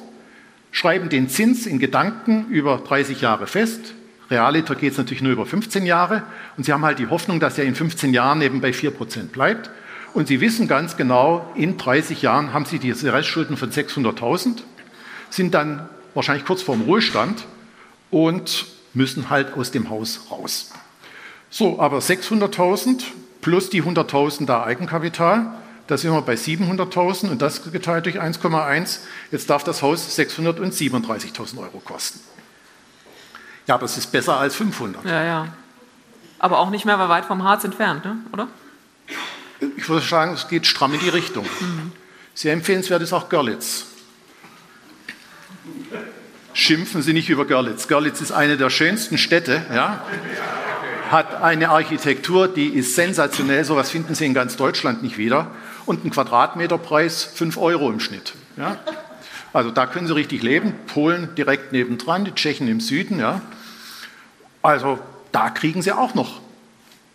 schreiben 0.76 1.08
den 1.08 1.30
Zins 1.30 1.66
in 1.68 1.80
Gedanken 1.80 2.48
über 2.50 2.78
30 2.86 3.22
Jahre 3.22 3.48
fest. 3.48 3.94
Realiter 4.30 4.76
geht 4.76 4.92
es 4.92 4.98
natürlich 4.98 5.24
nur 5.24 5.32
über 5.32 5.46
15 5.46 5.86
Jahre. 5.86 6.24
Und 6.58 6.66
Sie 6.66 6.74
haben 6.74 6.84
halt 6.84 7.00
die 7.00 7.08
Hoffnung, 7.08 7.40
dass 7.40 7.58
er 7.58 7.64
in 7.64 7.76
15 7.76 8.14
Jahren 8.14 8.42
eben 8.42 8.60
bei 8.60 8.74
4 8.74 8.92
Prozent 8.92 9.32
bleibt. 9.32 9.70
Und 10.14 10.28
Sie 10.28 10.42
wissen 10.42 10.68
ganz 10.68 10.98
genau, 10.98 11.50
in 11.56 11.78
30 11.78 12.22
Jahren 12.22 12.52
haben 12.52 12.66
Sie 12.66 12.78
diese 12.78 13.14
Restschulden 13.14 13.56
von 13.56 13.72
600.000, 13.72 14.64
sind 15.30 15.54
dann 15.54 15.88
wahrscheinlich 16.14 16.46
kurz 16.46 16.62
vorm 16.62 16.82
Ruhestand 16.82 17.46
und 18.12 18.66
müssen 18.94 19.30
halt 19.30 19.54
aus 19.54 19.72
dem 19.72 19.90
Haus 19.90 20.28
raus. 20.30 20.74
So, 21.50 21.80
aber 21.80 22.00
600.000 22.00 23.02
plus 23.40 23.70
die 23.70 23.82
100.000 23.82 24.46
da 24.46 24.66
Eigenkapital, 24.66 25.54
da 25.88 25.98
sind 25.98 26.12
wir 26.12 26.22
bei 26.22 26.34
700.000 26.34 27.30
und 27.30 27.42
das 27.42 27.72
geteilt 27.72 28.06
durch 28.06 28.20
1,1. 28.20 29.00
Jetzt 29.32 29.50
darf 29.50 29.64
das 29.64 29.82
Haus 29.82 30.18
637.000 30.18 31.60
Euro 31.60 31.80
kosten. 31.80 32.20
Ja, 33.68 33.76
aber 33.76 33.86
es 33.86 33.98
ist 33.98 34.12
besser 34.12 34.38
als 34.38 34.56
500. 34.56 35.06
Ja, 35.06 35.24
ja. 35.24 35.48
Aber 36.40 36.60
auch 36.60 36.70
nicht 36.70 36.86
mehr 36.86 36.98
weit 37.10 37.26
vom 37.26 37.44
Harz 37.44 37.64
entfernt, 37.64 38.06
ne? 38.06 38.18
oder? 38.32 38.48
Ich 39.78 39.88
würde 39.88 40.06
sagen, 40.06 40.34
es 40.34 40.48
geht 40.48 40.68
stramm 40.68 40.94
in 40.94 41.00
die 41.00 41.10
Richtung. 41.10 41.46
Mhm. 41.60 41.92
Sehr 42.34 42.54
empfehlenswert 42.54 43.02
ist 43.02 43.14
auch 43.14 43.30
Görlitz. 43.30 43.86
Schimpfen 46.54 47.02
Sie 47.02 47.14
nicht 47.14 47.30
über 47.30 47.46
Görlitz. 47.46 47.88
Görlitz 47.88 48.22
ist 48.22 48.32
eine 48.32 48.58
der 48.58 48.70
schönsten 48.70 49.18
Städte, 49.18 49.66
ja? 49.74 50.04
hat 51.12 51.42
eine 51.42 51.70
Architektur, 51.70 52.48
die 52.48 52.68
ist 52.70 52.96
sensationell. 52.96 53.64
So 53.64 53.74
etwas 53.74 53.92
finden 53.92 54.16
Sie 54.16 54.26
in 54.26 54.34
ganz 54.34 54.56
Deutschland 54.58 55.04
nicht 55.04 55.18
wieder. 55.18 55.52
Und 55.86 56.06
ein 56.06 56.10
Quadratmeterpreis 56.10 57.24
5 57.24 57.58
Euro 57.58 57.90
im 57.90 58.00
Schnitt. 58.00 58.34
Ja? 58.58 58.78
Also 59.54 59.72
da 59.72 59.86
können 59.86 60.08
Sie 60.08 60.16
richtig 60.16 60.42
leben. 60.44 60.74
Polen 60.88 61.34
direkt 61.36 61.72
nebendran, 61.72 62.26
die 62.26 62.32
Tschechen 62.32 62.68
im 62.68 62.80
Süden. 62.80 63.20
Ja? 63.20 63.42
Also 64.62 65.00
da 65.32 65.50
kriegen 65.50 65.82
Sie 65.82 65.92
auch 65.92 66.16
noch 66.16 66.42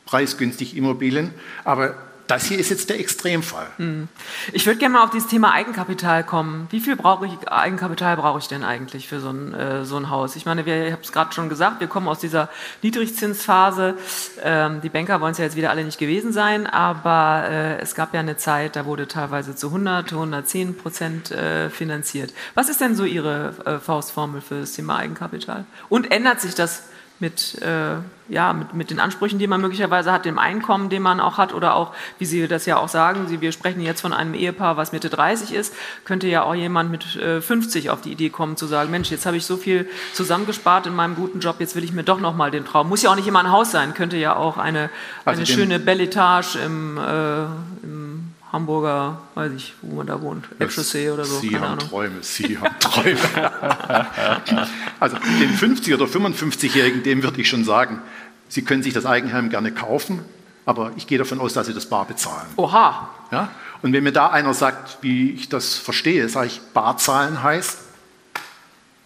preisgünstig 0.07 0.77
Immobilien. 0.77 1.33
Aber 1.65 1.95
das 2.31 2.45
hier 2.45 2.59
ist 2.59 2.71
jetzt 2.71 2.89
der 2.89 3.01
Extremfall. 3.01 3.67
Hm. 3.77 4.09
Ich 4.53 4.65
würde 4.67 4.79
gerne 4.79 4.95
mal 4.95 5.05
auf 5.05 5.11
dieses 5.11 5.29
Thema 5.29 5.53
Eigenkapital 5.53 6.23
kommen. 6.23 6.69
Wie 6.71 6.79
viel 6.79 6.95
brauche 6.95 7.27
ich, 7.27 7.49
Eigenkapital 7.49 8.17
brauche 8.17 8.39
ich 8.39 8.47
denn 8.47 8.63
eigentlich 8.63 9.09
für 9.09 9.21
so 9.21 9.31
ein, 9.31 9.53
äh, 9.53 9.85
so 9.85 9.97
ein 9.97 10.11
Haus? 10.11 10.37
Ich 10.37 10.47
meine, 10.47 10.65
wir, 10.65 10.87
ich 10.87 10.93
habe 10.93 11.03
es 11.03 11.11
gerade 11.11 11.33
schon 11.33 11.49
gesagt, 11.49 11.81
wir 11.81 11.89
kommen 11.89 12.07
aus 12.07 12.21
dieser 12.21 12.49
Niedrigzinsphase. 12.83 13.97
Ähm, 14.43 14.81
die 14.81 14.89
Banker 14.89 15.21
wollen 15.21 15.33
es 15.33 15.39
ja 15.39 15.45
jetzt 15.45 15.57
wieder 15.57 15.71
alle 15.71 15.83
nicht 15.83 15.99
gewesen 15.99 16.33
sein, 16.33 16.69
aber 16.69 17.49
äh, 17.49 17.79
es 17.81 17.97
gab 17.97 18.15
ja 18.15 18.21
eine 18.21 18.37
Zeit, 18.37 18.77
da 18.77 18.87
wurde 18.87 19.09
teilweise 19.09 19.57
zu 19.57 19.67
100, 19.69 20.13
110 20.13 20.77
Prozent 20.77 21.33
äh, 21.33 21.69
finanziert. 21.69 22.33
Was 22.55 22.69
ist 22.69 22.81
denn 22.81 22.95
so 22.95 23.05
Ihre 23.05 23.81
Faustformel 23.85 24.41
für 24.41 24.61
das 24.61 24.73
Thema 24.73 24.97
Eigenkapital? 24.97 25.65
Und 25.89 26.13
ändert 26.13 26.41
sich 26.41 26.55
das 26.55 26.85
mit, 27.21 27.61
äh, 27.61 27.97
ja, 28.29 28.53
mit, 28.53 28.75
mit 28.75 28.91
den 28.91 28.99
Ansprüchen, 28.99 29.39
die 29.39 29.47
man 29.47 29.61
möglicherweise 29.61 30.11
hat, 30.11 30.25
dem 30.25 30.39
Einkommen, 30.39 30.89
den 30.89 31.03
man 31.03 31.21
auch 31.21 31.37
hat 31.37 31.53
oder 31.53 31.75
auch, 31.75 31.93
wie 32.19 32.25
Sie 32.25 32.49
das 32.49 32.65
ja 32.65 32.79
auch 32.79 32.89
sagen, 32.89 33.27
Sie, 33.29 33.41
wir 33.41 33.53
sprechen 33.53 33.81
jetzt 33.83 34.01
von 34.01 34.13
einem 34.13 34.35
Ehepaar, 34.35 34.77
was 34.77 34.93
Mitte 34.93 35.11
30 35.11 35.53
ist, 35.53 35.75
könnte 36.05 36.27
ja 36.27 36.43
auch 36.43 36.55
jemand 36.55 36.91
mit 36.91 37.17
äh, 37.17 37.41
50 37.41 37.91
auf 37.91 38.01
die 38.01 38.13
Idee 38.13 38.31
kommen 38.31 38.57
zu 38.57 38.67
sagen, 38.67 38.91
Mensch, 38.91 39.11
jetzt 39.11 39.27
habe 39.27 39.37
ich 39.37 39.45
so 39.45 39.59
viel 39.59 39.89
zusammengespart 40.15 40.87
in 40.87 40.95
meinem 40.95 41.15
guten 41.15 41.41
Job, 41.41 41.57
jetzt 41.59 41.77
will 41.77 41.85
ich 41.85 41.93
mir 41.93 42.05
doch 42.05 42.21
noch 42.21 42.35
mal 42.35 42.51
den 42.51 42.65
Traum. 42.65 42.89
Muss 42.89 43.03
ja 43.03 43.11
auch 43.11 43.17
nicht 43.17 43.29
immer 43.29 43.41
ein 43.41 43.53
Haus 43.53 43.71
sein, 43.71 43.93
könnte 43.93 44.17
ja 44.17 44.35
auch 44.35 44.57
eine, 44.57 44.89
also 45.25 45.41
eine 45.41 45.47
schöne 45.47 45.79
Belletage 45.79 46.59
im, 46.65 46.97
äh, 46.97 47.43
im 47.83 48.30
Hamburger, 48.53 49.23
weiß 49.37 49.53
ich, 49.53 49.75
wo 49.81 49.97
man 49.97 50.07
da 50.07 50.21
wohnt, 50.21 50.47
Eckchaussee 50.59 51.11
oder 51.11 51.25
so. 51.25 51.39
Sie 51.39 51.55
haben 51.55 51.65
Ahnung. 51.65 51.79
Träume, 51.79 52.23
Sie 52.23 52.59
haben 52.59 52.75
Träume. 52.81 53.19
also 55.01 55.17
dem 55.41 55.53
50- 55.53 55.95
oder 55.95 56.07
55-Jährigen, 56.07 57.05
dem 57.05 57.23
würde 57.23 57.41
ich 57.41 57.49
schon 57.49 57.65
sagen, 57.65 58.03
Sie 58.49 58.63
können 58.63 58.83
sich 58.83 58.93
das 58.93 59.07
Eigenheim 59.07 59.51
gerne 59.51 59.71
kaufen, 59.71 60.25
aber 60.67 60.93
ich 60.97 61.07
gehe 61.07 61.19
davon 61.19 61.41
aus, 61.41 61.53
dass 61.53 61.69
Sie 61.69 61.75
das 61.75 61.87
bar 61.87 62.07
bezahlen. 62.07 62.49
Oha. 62.57 63.11
Ja? 63.31 63.51
Und 63.83 63.93
wenn 63.93 64.03
mir 64.03 64.13
da 64.13 64.31
einer 64.31 64.53
sagt, 64.53 64.99
wie 65.03 65.31
ich 65.31 65.49
das 65.49 65.77
verstehe, 65.77 66.29
sage 66.29 66.49
ich, 66.49 66.61
bar 66.75 66.97
zahlen 66.97 67.43
heißt, 67.45 67.79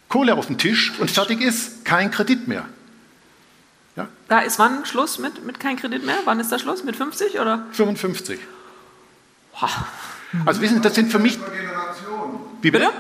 Kohle 0.09 0.35
auf 0.37 0.47
den 0.47 0.57
Tisch 0.57 0.99
und 0.99 1.11
fertig 1.11 1.43
ist, 1.43 1.85
kein 1.85 2.11
Kredit 2.11 2.49
mehr. 2.49 2.65
Ja? 3.97 4.09
Da 4.29 4.41
ist 4.41 4.59
wann 4.59 4.87
Schluss 4.87 5.19
mit, 5.19 5.45
mit 5.45 5.61
kein 5.61 5.77
Kredit 5.77 6.07
mehr? 6.07 6.17
Wann 6.25 6.41
ist 6.41 6.51
da 6.51 6.59
Schluss? 6.59 6.83
Mit 6.83 6.97
50 6.97 7.39
oder? 7.39 7.67
55. 7.73 8.41
Also 10.45 10.61
wissen 10.61 10.77
Sie, 10.77 10.81
das 10.83 10.95
sind 10.95 11.11
für 11.11 11.19
mich... 11.19 11.39
Wie 12.63 12.71
bitte? 12.71 12.91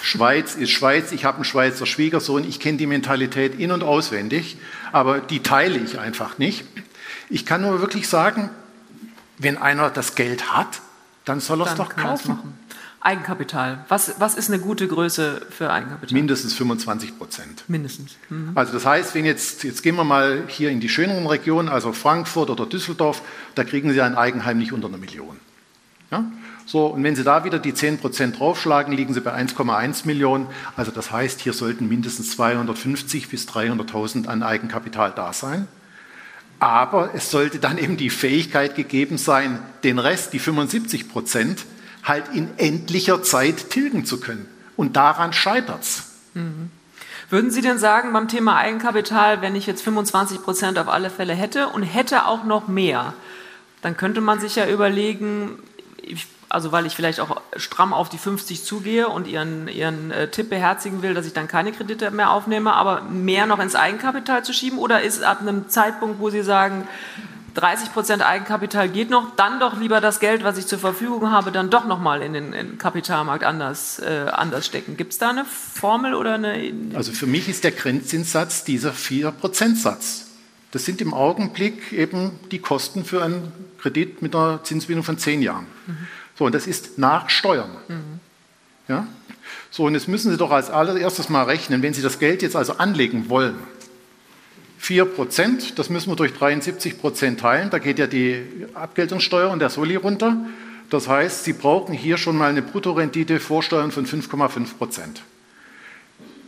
Schweiz 0.00 0.54
ist 0.54 0.70
Schweiz, 0.70 1.12
ich 1.12 1.24
habe 1.24 1.36
einen 1.36 1.44
Schweizer 1.44 1.86
Schwiegersohn, 1.86 2.46
ich 2.46 2.60
kenne 2.60 2.76
die 2.76 2.86
Mentalität 2.86 3.58
in- 3.58 3.72
und 3.72 3.82
auswendig, 3.82 4.58
aber 4.92 5.20
die 5.20 5.42
teile 5.42 5.78
ich 5.78 5.98
einfach 5.98 6.36
nicht. 6.36 6.64
Ich 7.30 7.46
kann 7.46 7.62
nur 7.62 7.80
wirklich 7.80 8.06
sagen, 8.08 8.50
wenn 9.38 9.56
einer 9.56 9.88
das 9.90 10.14
Geld 10.14 10.54
hat, 10.54 10.80
dann 11.24 11.40
soll 11.40 11.62
er 11.62 11.68
es 11.68 11.74
doch 11.74 11.96
kaufen. 11.96 12.38
Eigenkapital. 13.04 13.84
Was, 13.88 14.14
was 14.18 14.34
ist 14.34 14.50
eine 14.50 14.58
gute 14.58 14.88
Größe 14.88 15.42
für 15.50 15.70
Eigenkapital? 15.70 16.14
Mindestens 16.14 16.54
25 16.54 17.18
Prozent. 17.18 17.64
Mindestens. 17.68 18.16
Mhm. 18.30 18.52
Also 18.54 18.72
das 18.72 18.86
heißt, 18.86 19.14
wenn 19.14 19.26
jetzt, 19.26 19.62
jetzt 19.62 19.82
gehen 19.82 19.94
wir 19.96 20.04
mal 20.04 20.44
hier 20.48 20.70
in 20.70 20.80
die 20.80 20.88
schöneren 20.88 21.26
Regionen, 21.26 21.68
also 21.68 21.92
Frankfurt 21.92 22.48
oder 22.48 22.64
Düsseldorf, 22.64 23.20
da 23.54 23.62
kriegen 23.62 23.92
Sie 23.92 24.00
ein 24.00 24.16
Eigenheim 24.16 24.58
nicht 24.58 24.72
unter 24.72 24.88
einer 24.88 24.96
Million. 24.96 25.36
Ja? 26.10 26.24
So, 26.64 26.86
und 26.86 27.04
wenn 27.04 27.14
Sie 27.14 27.24
da 27.24 27.44
wieder 27.44 27.58
die 27.58 27.74
10% 27.74 28.38
draufschlagen, 28.38 28.94
liegen 28.94 29.12
Sie 29.12 29.20
bei 29.20 29.34
1,1 29.34 30.06
Millionen. 30.06 30.46
Also 30.74 30.90
das 30.90 31.10
heißt, 31.10 31.42
hier 31.42 31.52
sollten 31.52 31.86
mindestens 31.86 32.30
250 32.30 33.28
bis 33.28 33.46
300.000 33.46 34.26
an 34.28 34.42
Eigenkapital 34.42 35.12
da 35.14 35.34
sein. 35.34 35.68
Aber 36.58 37.10
es 37.14 37.30
sollte 37.30 37.58
dann 37.58 37.76
eben 37.76 37.98
die 37.98 38.08
Fähigkeit 38.08 38.74
gegeben 38.74 39.18
sein, 39.18 39.58
den 39.82 39.98
Rest, 39.98 40.32
die 40.32 40.38
75 40.38 41.10
Prozent, 41.10 41.66
halt 42.04 42.28
in 42.32 42.50
endlicher 42.58 43.22
Zeit 43.22 43.70
tilgen 43.70 44.04
zu 44.04 44.20
können. 44.20 44.46
Und 44.76 44.96
daran 44.96 45.32
scheitert 45.32 45.82
es. 45.82 46.02
Mhm. 46.34 46.70
Würden 47.30 47.50
Sie 47.50 47.62
denn 47.62 47.78
sagen, 47.78 48.12
beim 48.12 48.28
Thema 48.28 48.56
Eigenkapital, 48.56 49.40
wenn 49.40 49.56
ich 49.56 49.66
jetzt 49.66 49.82
25 49.82 50.42
Prozent 50.42 50.78
auf 50.78 50.88
alle 50.88 51.10
Fälle 51.10 51.34
hätte 51.34 51.68
und 51.68 51.82
hätte 51.82 52.26
auch 52.26 52.44
noch 52.44 52.68
mehr, 52.68 53.14
dann 53.82 53.96
könnte 53.96 54.20
man 54.20 54.40
sich 54.40 54.56
ja 54.56 54.68
überlegen, 54.68 55.58
also 56.48 56.70
weil 56.70 56.86
ich 56.86 56.94
vielleicht 56.94 57.20
auch 57.20 57.40
stramm 57.56 57.92
auf 57.92 58.08
die 58.08 58.18
50 58.18 58.62
zugehe 58.62 59.08
und 59.08 59.26
Ihren, 59.26 59.68
Ihren 59.68 60.10
äh, 60.10 60.28
Tipp 60.28 60.50
beherzigen 60.50 61.02
will, 61.02 61.14
dass 61.14 61.26
ich 61.26 61.32
dann 61.32 61.48
keine 61.48 61.72
Kredite 61.72 62.10
mehr 62.10 62.30
aufnehme, 62.30 62.74
aber 62.74 63.02
mehr 63.02 63.46
noch 63.46 63.58
ins 63.58 63.74
Eigenkapital 63.74 64.44
zu 64.44 64.52
schieben? 64.52 64.78
Oder 64.78 65.02
ist 65.02 65.22
ab 65.22 65.40
einem 65.40 65.68
Zeitpunkt, 65.68 66.20
wo 66.20 66.30
Sie 66.30 66.42
sagen, 66.42 66.86
30 67.54 67.92
Prozent 67.92 68.22
Eigenkapital 68.22 68.88
geht 68.88 69.10
noch, 69.10 69.36
dann 69.36 69.60
doch 69.60 69.78
lieber 69.78 70.00
das 70.00 70.18
Geld, 70.20 70.42
was 70.42 70.58
ich 70.58 70.66
zur 70.66 70.78
Verfügung 70.78 71.30
habe, 71.30 71.52
dann 71.52 71.70
doch 71.70 71.86
nochmal 71.86 72.20
in 72.22 72.32
den, 72.32 72.52
in 72.52 72.70
den 72.70 72.78
Kapitalmarkt 72.78 73.44
anders, 73.44 74.00
äh, 74.00 74.26
anders 74.30 74.66
stecken. 74.66 74.96
Gibt 74.96 75.12
es 75.12 75.18
da 75.18 75.30
eine 75.30 75.44
Formel 75.44 76.14
oder 76.14 76.34
eine? 76.34 76.72
Also 76.94 77.12
für 77.12 77.26
mich 77.26 77.48
ist 77.48 77.62
der 77.64 77.70
Grenzzinssatz 77.70 78.64
dieser 78.64 78.92
4-Prozent-Satz. 78.92 80.26
Das 80.72 80.84
sind 80.84 81.00
im 81.00 81.14
Augenblick 81.14 81.92
eben 81.92 82.32
die 82.50 82.58
Kosten 82.58 83.04
für 83.04 83.22
einen 83.22 83.52
Kredit 83.78 84.22
mit 84.22 84.34
einer 84.34 84.64
Zinsbindung 84.64 85.04
von 85.04 85.18
10 85.18 85.40
Jahren. 85.40 85.66
Mhm. 85.86 85.96
So, 86.36 86.46
und 86.46 86.54
das 86.54 86.66
ist 86.66 86.98
nach 86.98 87.30
Steuern. 87.30 87.70
Mhm. 87.86 88.20
Ja? 88.88 89.06
So, 89.70 89.84
und 89.84 89.94
jetzt 89.94 90.08
müssen 90.08 90.32
Sie 90.32 90.36
doch 90.36 90.50
als 90.50 90.70
allererstes 90.70 91.28
mal 91.28 91.44
rechnen, 91.44 91.82
wenn 91.82 91.94
Sie 91.94 92.02
das 92.02 92.18
Geld 92.18 92.42
jetzt 92.42 92.56
also 92.56 92.78
anlegen 92.78 93.28
wollen, 93.28 93.56
4 94.84 95.06
Prozent, 95.06 95.78
das 95.78 95.88
müssen 95.88 96.10
wir 96.10 96.16
durch 96.16 96.34
73 96.34 97.00
Prozent 97.00 97.40
teilen, 97.40 97.70
da 97.70 97.78
geht 97.78 97.98
ja 97.98 98.06
die 98.06 98.44
Abgeltungssteuer 98.74 99.50
und 99.50 99.60
der 99.60 99.70
Soli 99.70 99.96
runter. 99.96 100.36
Das 100.90 101.08
heißt, 101.08 101.44
Sie 101.44 101.54
brauchen 101.54 101.94
hier 101.94 102.18
schon 102.18 102.36
mal 102.36 102.50
eine 102.50 102.60
Bruttorendite 102.60 103.40
vor 103.40 103.62
Steuern 103.62 103.92
von 103.92 104.04
5,5 104.04 104.76
Prozent. 104.76 105.22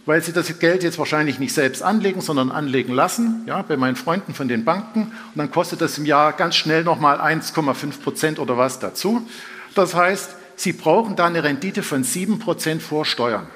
Weil 0.05 0.21
Sie 0.23 0.35
das 0.35 0.59
Geld 0.59 0.83
jetzt 0.83 0.99
wahrscheinlich 0.99 1.38
nicht 1.38 1.55
selbst 1.55 1.83
anlegen, 1.83 2.21
sondern 2.21 2.50
anlegen 2.50 2.93
lassen, 2.93 3.43
ja, 3.47 3.62
bei 3.62 3.78
meinen 3.78 3.97
Freunden 3.97 4.35
von 4.35 4.49
den 4.49 4.66
Banken. 4.66 5.05
Und 5.05 5.37
dann 5.37 5.50
kostet 5.50 5.81
das 5.81 5.97
im 5.97 6.05
Jahr 6.05 6.35
ganz 6.35 6.57
schnell 6.57 6.85
nochmal 6.85 7.19
1,5 7.19 8.02
Prozent 8.02 8.38
oder 8.38 8.59
was 8.59 8.78
dazu. 8.78 9.26
Das 9.75 9.95
heißt, 9.95 10.37
Sie 10.57 10.75
brauchen 10.75 11.16
da 11.16 11.25
eine 11.25 11.43
Rendite 11.43 11.83
von 11.83 12.05
7 12.05 12.38
Prozent 12.38 12.83
vor 12.83 13.07
Steuern. 13.07 13.47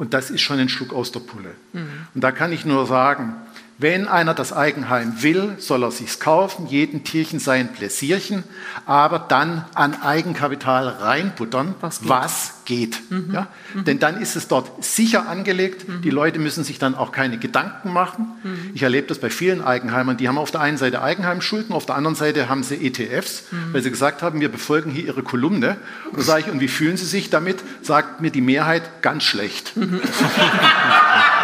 Und 0.00 0.14
das 0.14 0.30
ist 0.30 0.40
schon 0.40 0.58
ein 0.58 0.70
Schluck 0.70 0.94
aus 0.94 1.12
der 1.12 1.20
Pulle. 1.20 1.50
Mhm. 1.74 2.06
Und 2.14 2.24
da 2.24 2.32
kann 2.32 2.52
ich 2.52 2.64
nur 2.64 2.86
sagen, 2.86 3.34
wenn 3.80 4.08
einer 4.08 4.34
das 4.34 4.52
Eigenheim 4.52 5.22
will, 5.22 5.56
soll 5.58 5.84
er 5.84 5.90
sich's 5.90 6.20
kaufen, 6.20 6.66
jeden 6.66 7.02
Tierchen 7.02 7.38
sein 7.38 7.72
Pläsierchen, 7.72 8.44
aber 8.84 9.18
dann 9.18 9.64
an 9.74 10.02
Eigenkapital 10.02 10.86
reinbuttern, 10.86 11.74
was 11.80 12.00
geht. 12.00 12.08
Was 12.10 12.52
geht 12.66 13.10
mhm. 13.10 13.30
Ja? 13.32 13.48
Mhm. 13.74 13.84
Denn 13.84 13.98
dann 13.98 14.20
ist 14.20 14.36
es 14.36 14.48
dort 14.48 14.84
sicher 14.84 15.28
angelegt. 15.28 15.88
Mhm. 15.88 16.02
Die 16.02 16.10
Leute 16.10 16.38
müssen 16.38 16.62
sich 16.62 16.78
dann 16.78 16.94
auch 16.94 17.10
keine 17.10 17.38
Gedanken 17.38 17.92
machen. 17.92 18.28
Mhm. 18.42 18.70
Ich 18.74 18.82
erlebe 18.82 19.06
das 19.06 19.18
bei 19.18 19.30
vielen 19.30 19.64
Eigenheimern. 19.64 20.18
Die 20.18 20.28
haben 20.28 20.36
auf 20.36 20.50
der 20.50 20.60
einen 20.60 20.76
Seite 20.76 21.00
Eigenheimschulden, 21.00 21.74
auf 21.74 21.86
der 21.86 21.96
anderen 21.96 22.16
Seite 22.16 22.50
haben 22.50 22.62
sie 22.62 22.76
ETFs, 22.86 23.44
mhm. 23.50 23.72
weil 23.72 23.82
sie 23.82 23.90
gesagt 23.90 24.22
haben, 24.22 24.40
wir 24.42 24.50
befolgen 24.50 24.90
hier 24.90 25.06
ihre 25.06 25.22
Kolumne. 25.22 25.78
Und 26.10 26.18
da 26.18 26.22
sage 26.22 26.44
ich, 26.46 26.52
und 26.52 26.60
wie 26.60 26.68
fühlen 26.68 26.98
sie 26.98 27.06
sich 27.06 27.30
damit? 27.30 27.58
Sagt 27.80 28.20
mir 28.20 28.30
die 28.30 28.42
Mehrheit 28.42 29.00
ganz 29.00 29.24
schlecht. 29.24 29.72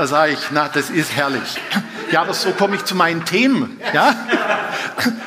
Da 0.00 0.06
sage 0.06 0.32
ich, 0.32 0.38
na, 0.50 0.66
das 0.66 0.88
ist 0.88 1.14
herrlich. 1.14 1.58
Ja, 2.10 2.22
aber 2.22 2.32
so 2.32 2.52
komme 2.52 2.74
ich 2.74 2.86
zu 2.86 2.94
meinen 2.94 3.26
Themen. 3.26 3.78
Ja? 3.92 4.16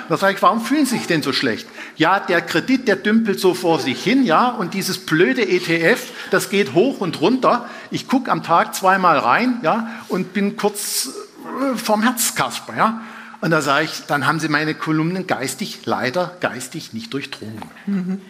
Da 0.10 0.18
sage 0.18 0.34
ich, 0.34 0.42
warum 0.42 0.62
fühlen 0.62 0.88
Sie 0.88 0.98
sich 0.98 1.06
denn 1.06 1.22
so 1.22 1.32
schlecht? 1.32 1.68
Ja, 1.96 2.20
der 2.20 2.42
Kredit, 2.42 2.88
der 2.88 2.96
dümpelt 2.96 3.40
so 3.40 3.54
vor 3.54 3.80
sich 3.80 4.04
hin, 4.04 4.24
ja, 4.24 4.48
und 4.50 4.74
dieses 4.74 4.98
blöde 4.98 5.48
ETF, 5.48 6.12
das 6.32 6.50
geht 6.50 6.74
hoch 6.74 7.02
und 7.02 7.22
runter. 7.22 7.70
Ich 7.92 8.08
gucke 8.08 8.32
am 8.32 8.42
Tag 8.42 8.74
zweimal 8.74 9.20
rein, 9.20 9.60
ja, 9.62 9.92
und 10.08 10.34
bin 10.34 10.58
kurz 10.58 11.10
äh, 11.62 11.78
vorm 11.78 12.02
Herzkasper, 12.02 12.76
ja. 12.76 13.02
Und 13.42 13.52
da 13.52 13.62
sage 13.62 13.86
ich, 13.86 14.08
dann 14.08 14.26
haben 14.26 14.40
Sie 14.40 14.50
meine 14.50 14.74
Kolumnen 14.74 15.28
geistig, 15.28 15.82
leider 15.86 16.36
geistig 16.40 16.94
nicht 16.94 17.14
durchdrungen. 17.14 17.62
Mhm. 17.86 18.22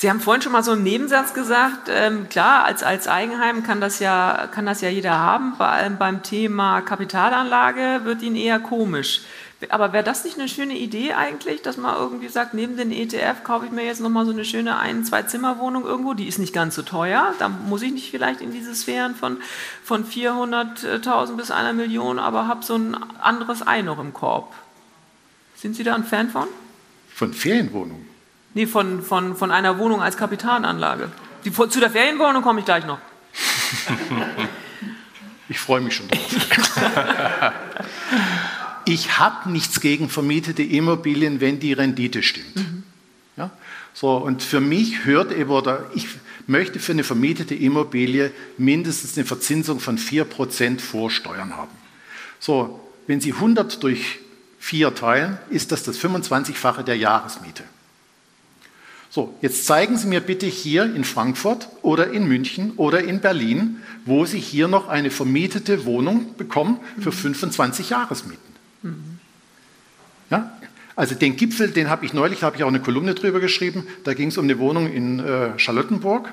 Sie 0.00 0.08
haben 0.08 0.20
vorhin 0.20 0.42
schon 0.42 0.52
mal 0.52 0.62
so 0.62 0.70
einen 0.70 0.84
Nebensatz 0.84 1.34
gesagt. 1.34 1.88
Ähm, 1.88 2.28
klar, 2.28 2.64
als, 2.64 2.84
als 2.84 3.08
Eigenheim 3.08 3.64
kann 3.64 3.80
das, 3.80 3.98
ja, 3.98 4.48
kann 4.48 4.64
das 4.64 4.80
ja 4.80 4.88
jeder 4.88 5.18
haben. 5.18 5.56
Vor 5.56 5.66
allem 5.66 5.98
beim 5.98 6.22
Thema 6.22 6.82
Kapitalanlage 6.82 8.02
wird 8.04 8.22
Ihnen 8.22 8.36
eher 8.36 8.60
komisch. 8.60 9.22
Aber 9.70 9.92
wäre 9.92 10.04
das 10.04 10.22
nicht 10.22 10.38
eine 10.38 10.48
schöne 10.48 10.78
Idee 10.78 11.14
eigentlich, 11.14 11.62
dass 11.62 11.78
man 11.78 11.96
irgendwie 11.96 12.28
sagt, 12.28 12.54
neben 12.54 12.76
den 12.76 12.92
ETF 12.92 13.42
kaufe 13.42 13.66
ich 13.66 13.72
mir 13.72 13.84
jetzt 13.84 14.00
nochmal 14.00 14.24
so 14.24 14.30
eine 14.30 14.44
schöne 14.44 14.78
Ein-, 14.78 15.04
Zwei-Zimmer-Wohnung 15.04 15.84
irgendwo, 15.84 16.14
die 16.14 16.28
ist 16.28 16.38
nicht 16.38 16.54
ganz 16.54 16.76
so 16.76 16.82
teuer. 16.82 17.34
Da 17.40 17.48
muss 17.48 17.82
ich 17.82 17.90
nicht 17.90 18.12
vielleicht 18.12 18.40
in 18.40 18.52
diese 18.52 18.76
Sphären 18.76 19.16
von, 19.16 19.38
von 19.82 20.04
400.000 20.04 21.34
bis 21.34 21.50
einer 21.50 21.72
Million, 21.72 22.20
aber 22.20 22.46
habe 22.46 22.64
so 22.64 22.76
ein 22.76 22.96
anderes 23.20 23.66
Ei 23.66 23.82
noch 23.82 23.98
im 23.98 24.14
Korb. 24.14 24.54
Sind 25.56 25.74
Sie 25.74 25.82
da 25.82 25.96
ein 25.96 26.04
Fan 26.04 26.30
von? 26.30 26.46
Von 27.12 27.34
Ferienwohnungen? 27.34 28.07
Nee, 28.58 28.66
von, 28.66 29.02
von, 29.02 29.36
von 29.36 29.52
einer 29.52 29.78
Wohnung 29.78 30.02
als 30.02 30.16
Kapitalanlage. 30.16 31.12
Die, 31.44 31.52
zu 31.52 31.78
der 31.78 31.90
Ferienwohnung 31.92 32.42
komme 32.42 32.58
ich 32.58 32.64
gleich 32.64 32.84
noch. 32.84 32.98
Ich 35.50 35.58
freue 35.60 35.80
mich 35.80 35.94
schon 35.94 36.08
drauf. 36.08 36.20
ich 38.84 39.18
habe 39.18 39.50
nichts 39.50 39.80
gegen 39.80 40.10
vermietete 40.10 40.62
Immobilien, 40.62 41.40
wenn 41.40 41.58
die 41.58 41.72
Rendite 41.72 42.22
stimmt. 42.22 42.56
Mhm. 42.56 42.82
Ja? 43.36 43.50
So, 43.94 44.16
und 44.16 44.42
für 44.42 44.60
mich 44.60 45.06
hört 45.06 45.32
eben, 45.32 45.48
oder 45.48 45.86
ich 45.94 46.06
möchte 46.46 46.80
für 46.80 46.92
eine 46.92 47.04
vermietete 47.04 47.54
Immobilie 47.54 48.30
mindestens 48.58 49.16
eine 49.16 49.24
Verzinsung 49.24 49.80
von 49.80 49.96
4% 49.96 50.80
vor 50.80 51.10
Steuern 51.10 51.56
haben. 51.56 51.72
So, 52.40 52.78
wenn 53.06 53.22
Sie 53.22 53.32
100 53.32 53.82
durch 53.82 54.18
4 54.58 54.94
teilen, 54.94 55.38
ist 55.48 55.72
das 55.72 55.82
das 55.82 55.98
25-fache 55.98 56.82
der 56.82 56.98
Jahresmiete. 56.98 57.62
So, 59.10 59.34
jetzt 59.40 59.66
zeigen 59.66 59.96
Sie 59.96 60.06
mir 60.06 60.20
bitte 60.20 60.46
hier 60.46 60.84
in 60.84 61.02
Frankfurt 61.04 61.68
oder 61.82 62.10
in 62.10 62.28
München 62.28 62.72
oder 62.76 63.02
in 63.02 63.20
Berlin, 63.20 63.82
wo 64.04 64.26
Sie 64.26 64.38
hier 64.38 64.68
noch 64.68 64.88
eine 64.88 65.10
vermietete 65.10 65.86
Wohnung 65.86 66.36
bekommen 66.36 66.78
für 67.00 67.10
25 67.10 67.90
Jahresmieten. 67.90 68.48
Ja? 70.30 70.52
Also 70.94 71.14
den 71.14 71.36
Gipfel, 71.36 71.70
den 71.70 71.88
habe 71.88 72.04
ich 72.04 72.12
neulich, 72.12 72.40
da 72.40 72.46
habe 72.46 72.56
ich 72.56 72.64
auch 72.64 72.68
eine 72.68 72.80
Kolumne 72.80 73.14
drüber 73.14 73.40
geschrieben, 73.40 73.86
da 74.04 74.14
ging 74.14 74.28
es 74.28 74.36
um 74.36 74.44
eine 74.44 74.58
Wohnung 74.58 74.92
in 74.92 75.20
äh, 75.20 75.58
Charlottenburg. 75.58 76.32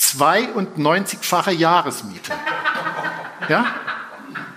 92-fache 0.00 1.52
Jahresmiete. 1.52 2.32
Ja? 3.48 3.66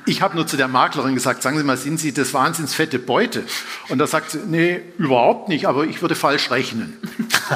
Ich 0.07 0.21
habe 0.21 0.35
nur 0.35 0.45
zu 0.45 0.55
der 0.55 0.67
Maklerin 0.67 1.15
gesagt, 1.15 1.41
sagen 1.41 1.57
Sie 1.57 1.63
mal, 1.63 1.77
sind 1.77 1.99
Sie 1.99 2.13
das 2.13 2.33
wahnsinns 2.33 2.75
fette 2.75 2.99
Beute? 2.99 3.43
Und 3.89 3.97
da 3.97 4.05
sagt 4.05 4.31
sie, 4.31 4.39
nee, 4.45 4.81
überhaupt 4.97 5.49
nicht, 5.49 5.67
aber 5.67 5.85
ich 5.85 6.01
würde 6.01 6.15
falsch 6.15 6.51
rechnen. 6.51 6.97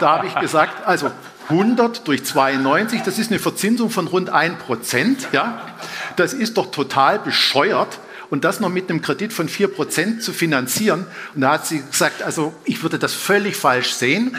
habe 0.00 0.28
ich 0.28 0.34
gesagt, 0.36 0.86
also 0.86 1.10
100 1.48 2.06
durch 2.06 2.24
92, 2.24 3.02
das 3.02 3.18
ist 3.18 3.30
eine 3.30 3.40
Verzinsung 3.40 3.90
von 3.90 4.06
rund 4.06 4.30
1 4.30 4.58
Prozent. 4.58 5.28
Ja? 5.32 5.60
Das 6.16 6.34
ist 6.34 6.56
doch 6.56 6.70
total 6.70 7.18
bescheuert. 7.18 7.98
Und 8.32 8.44
das 8.44 8.60
noch 8.60 8.70
mit 8.70 8.88
einem 8.88 9.02
Kredit 9.02 9.30
von 9.30 9.46
4 9.46 9.68
Prozent 9.68 10.22
zu 10.22 10.32
finanzieren. 10.32 11.06
Und 11.34 11.42
da 11.42 11.52
hat 11.52 11.66
sie 11.66 11.82
gesagt, 11.82 12.22
also 12.22 12.54
ich 12.64 12.82
würde 12.82 12.98
das 12.98 13.12
völlig 13.12 13.56
falsch 13.56 13.92
sehen. 13.92 14.38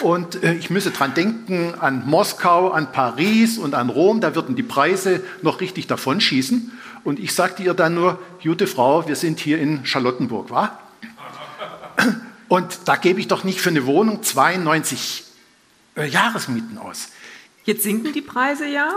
Und 0.00 0.42
äh, 0.42 0.54
ich 0.54 0.70
müsse 0.70 0.92
dran 0.92 1.12
denken 1.12 1.74
an 1.78 2.06
Moskau, 2.06 2.70
an 2.70 2.90
Paris 2.90 3.58
und 3.58 3.74
an 3.74 3.90
Rom. 3.90 4.22
Da 4.22 4.34
würden 4.34 4.56
die 4.56 4.62
Preise 4.62 5.22
noch 5.42 5.60
richtig 5.60 5.86
davonschießen. 5.88 6.72
Und 7.04 7.18
ich 7.18 7.34
sagte 7.34 7.62
ihr 7.62 7.74
dann 7.74 7.96
nur, 7.96 8.18
gute 8.42 8.66
Frau, 8.66 9.06
wir 9.06 9.14
sind 9.14 9.40
hier 9.40 9.58
in 9.58 9.84
Charlottenburg, 9.84 10.48
wa? 10.50 10.78
Und 12.48 12.78
da 12.86 12.96
gebe 12.96 13.20
ich 13.20 13.28
doch 13.28 13.44
nicht 13.44 13.60
für 13.60 13.68
eine 13.68 13.84
Wohnung 13.84 14.22
92 14.22 15.24
äh, 15.96 16.06
Jahresmieten 16.06 16.78
aus. 16.78 17.08
Jetzt 17.64 17.82
sinken 17.82 18.10
die 18.14 18.22
Preise 18.22 18.66
ja 18.66 18.90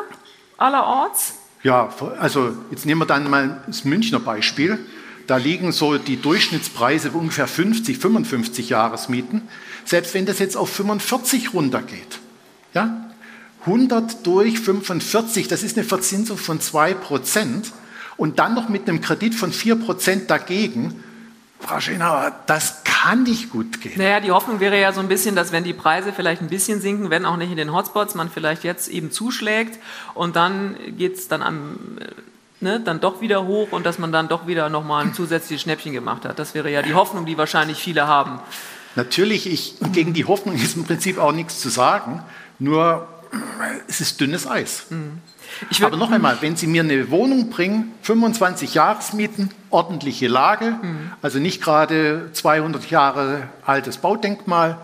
allerorts. 0.58 1.34
Ja, 1.64 1.94
also 2.20 2.56
jetzt 2.72 2.86
nehmen 2.86 3.02
wir 3.02 3.06
dann 3.06 3.30
mal 3.30 3.62
das 3.68 3.86
Münchner 3.86 4.20
Beispiel. 4.20 4.80
Da 5.28 5.38
liegen 5.38 5.72
so 5.72 5.98
die 5.98 6.18
Durchschnittspreise 6.18 7.12
ungefähr 7.12 7.48
50, 7.48 7.98
55 7.98 8.70
Jahresmieten. 8.70 9.44
Selbst 9.86 10.14
wenn 10.14 10.26
das 10.26 10.40
jetzt 10.40 10.58
auf 10.58 10.70
45 10.70 11.54
runtergeht, 11.54 12.20
ja, 12.74 13.12
100 13.62 14.26
durch 14.26 14.60
45, 14.60 15.48
das 15.48 15.62
ist 15.62 15.78
eine 15.78 15.86
Verzinsung 15.86 16.38
von 16.38 16.60
2 16.60 16.96
Prozent 16.96 17.72
und 18.18 18.40
dann 18.40 18.56
noch 18.56 18.70
mit 18.70 18.90
einem 18.90 19.02
Kredit 19.02 19.36
von 19.36 19.52
4 19.52 19.76
Prozent 19.76 20.32
dagegen, 20.32 21.04
Frau 21.62 21.80
Schönauer, 21.80 22.32
das 22.48 22.84
kann 22.84 23.24
nicht 23.24 23.50
gut 23.52 23.82
gehen. 23.82 23.94
Naja, 23.98 24.20
die 24.20 24.32
Hoffnung 24.32 24.60
wäre 24.60 24.80
ja 24.80 24.94
so 24.94 25.00
ein 25.00 25.08
bisschen, 25.08 25.36
dass 25.36 25.52
wenn 25.52 25.64
die 25.64 25.74
Preise 25.74 26.12
vielleicht 26.14 26.42
ein 26.42 26.50
bisschen 26.50 26.82
sinken, 26.82 27.10
wenn 27.10 27.26
auch 27.26 27.38
nicht 27.38 27.52
in 27.52 27.58
den 27.58 27.74
Hotspots, 27.74 28.16
man 28.16 28.30
vielleicht 28.30 28.64
jetzt 28.64 28.90
eben 28.90 29.12
zuschlägt 29.12 29.80
und 30.14 30.36
dann 30.36 30.76
geht 30.98 31.18
es 31.18 31.28
dann 31.28 31.42
am, 31.42 31.78
ne, 32.60 32.80
dann 32.80 33.00
doch 33.00 33.22
wieder 33.22 33.46
hoch 33.46 33.72
und 33.72 33.86
dass 33.86 34.00
man 34.00 34.12
dann 34.12 34.28
doch 34.28 34.48
wieder 34.48 34.70
nochmal 34.70 35.06
ein 35.06 35.14
zusätzliches 35.14 35.62
Schnäppchen 35.62 35.94
gemacht 35.94 36.26
hat. 36.26 36.40
Das 36.40 36.54
wäre 36.54 36.72
ja 36.72 36.82
die 36.82 36.94
Hoffnung, 36.94 37.26
die 37.26 37.38
wahrscheinlich 37.38 37.78
viele 37.78 38.08
haben. 38.08 38.40
Natürlich, 38.96 39.48
ich, 39.48 39.76
gegen 39.94 40.14
die 40.14 40.26
Hoffnung 40.26 40.56
ist 40.56 40.76
im 40.76 40.84
Prinzip 40.84 41.18
auch 41.18 41.32
nichts 41.32 41.60
zu 41.60 41.70
sagen, 41.70 42.24
nur 42.60 43.08
es 43.88 44.02
ist 44.02 44.20
dünnes 44.20 44.48
Eis. 44.48 44.86
Mhm. 44.90 45.20
Aber 45.82 45.98
noch 45.98 46.12
einmal, 46.12 46.38
wenn 46.42 46.56
Sie 46.56 46.68
mir 46.68 46.82
eine 46.82 47.10
Wohnung 47.12 47.50
bringen, 47.50 47.92
25 48.04 48.74
Jahresmieten, 48.74 49.52
ordentliche 49.70 50.28
Lage, 50.28 50.78
mhm. 50.82 51.12
also 51.22 51.40
nicht 51.40 51.62
gerade 51.62 52.30
200 52.34 52.90
Jahre 52.90 53.50
altes 53.66 53.98
Baudenkmal, 53.98 54.78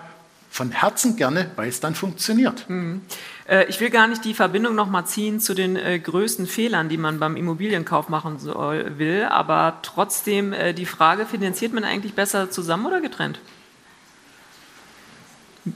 von 0.49 0.71
Herzen 0.71 1.17
gerne, 1.17 1.51
weil 1.55 1.69
es 1.69 1.79
dann 1.79 1.93
funktioniert. 1.93 2.67
Mhm. 2.67 3.01
Äh, 3.47 3.65
ich 3.65 3.79
will 3.79 3.89
gar 3.89 4.07
nicht 4.07 4.25
die 4.25 4.33
Verbindung 4.33 4.75
nochmal 4.75 5.05
ziehen 5.05 5.39
zu 5.39 5.53
den 5.53 5.75
äh, 5.75 5.99
größten 5.99 6.47
Fehlern, 6.47 6.89
die 6.89 6.97
man 6.97 7.19
beim 7.19 7.35
Immobilienkauf 7.35 8.09
machen 8.09 8.39
soll, 8.39 8.97
will, 8.97 9.25
aber 9.25 9.79
trotzdem 9.83 10.53
äh, 10.53 10.73
die 10.73 10.85
Frage, 10.85 11.25
finanziert 11.25 11.73
man 11.73 11.83
eigentlich 11.83 12.13
besser 12.13 12.49
zusammen 12.49 12.85
oder 12.87 13.01
getrennt? 13.01 13.39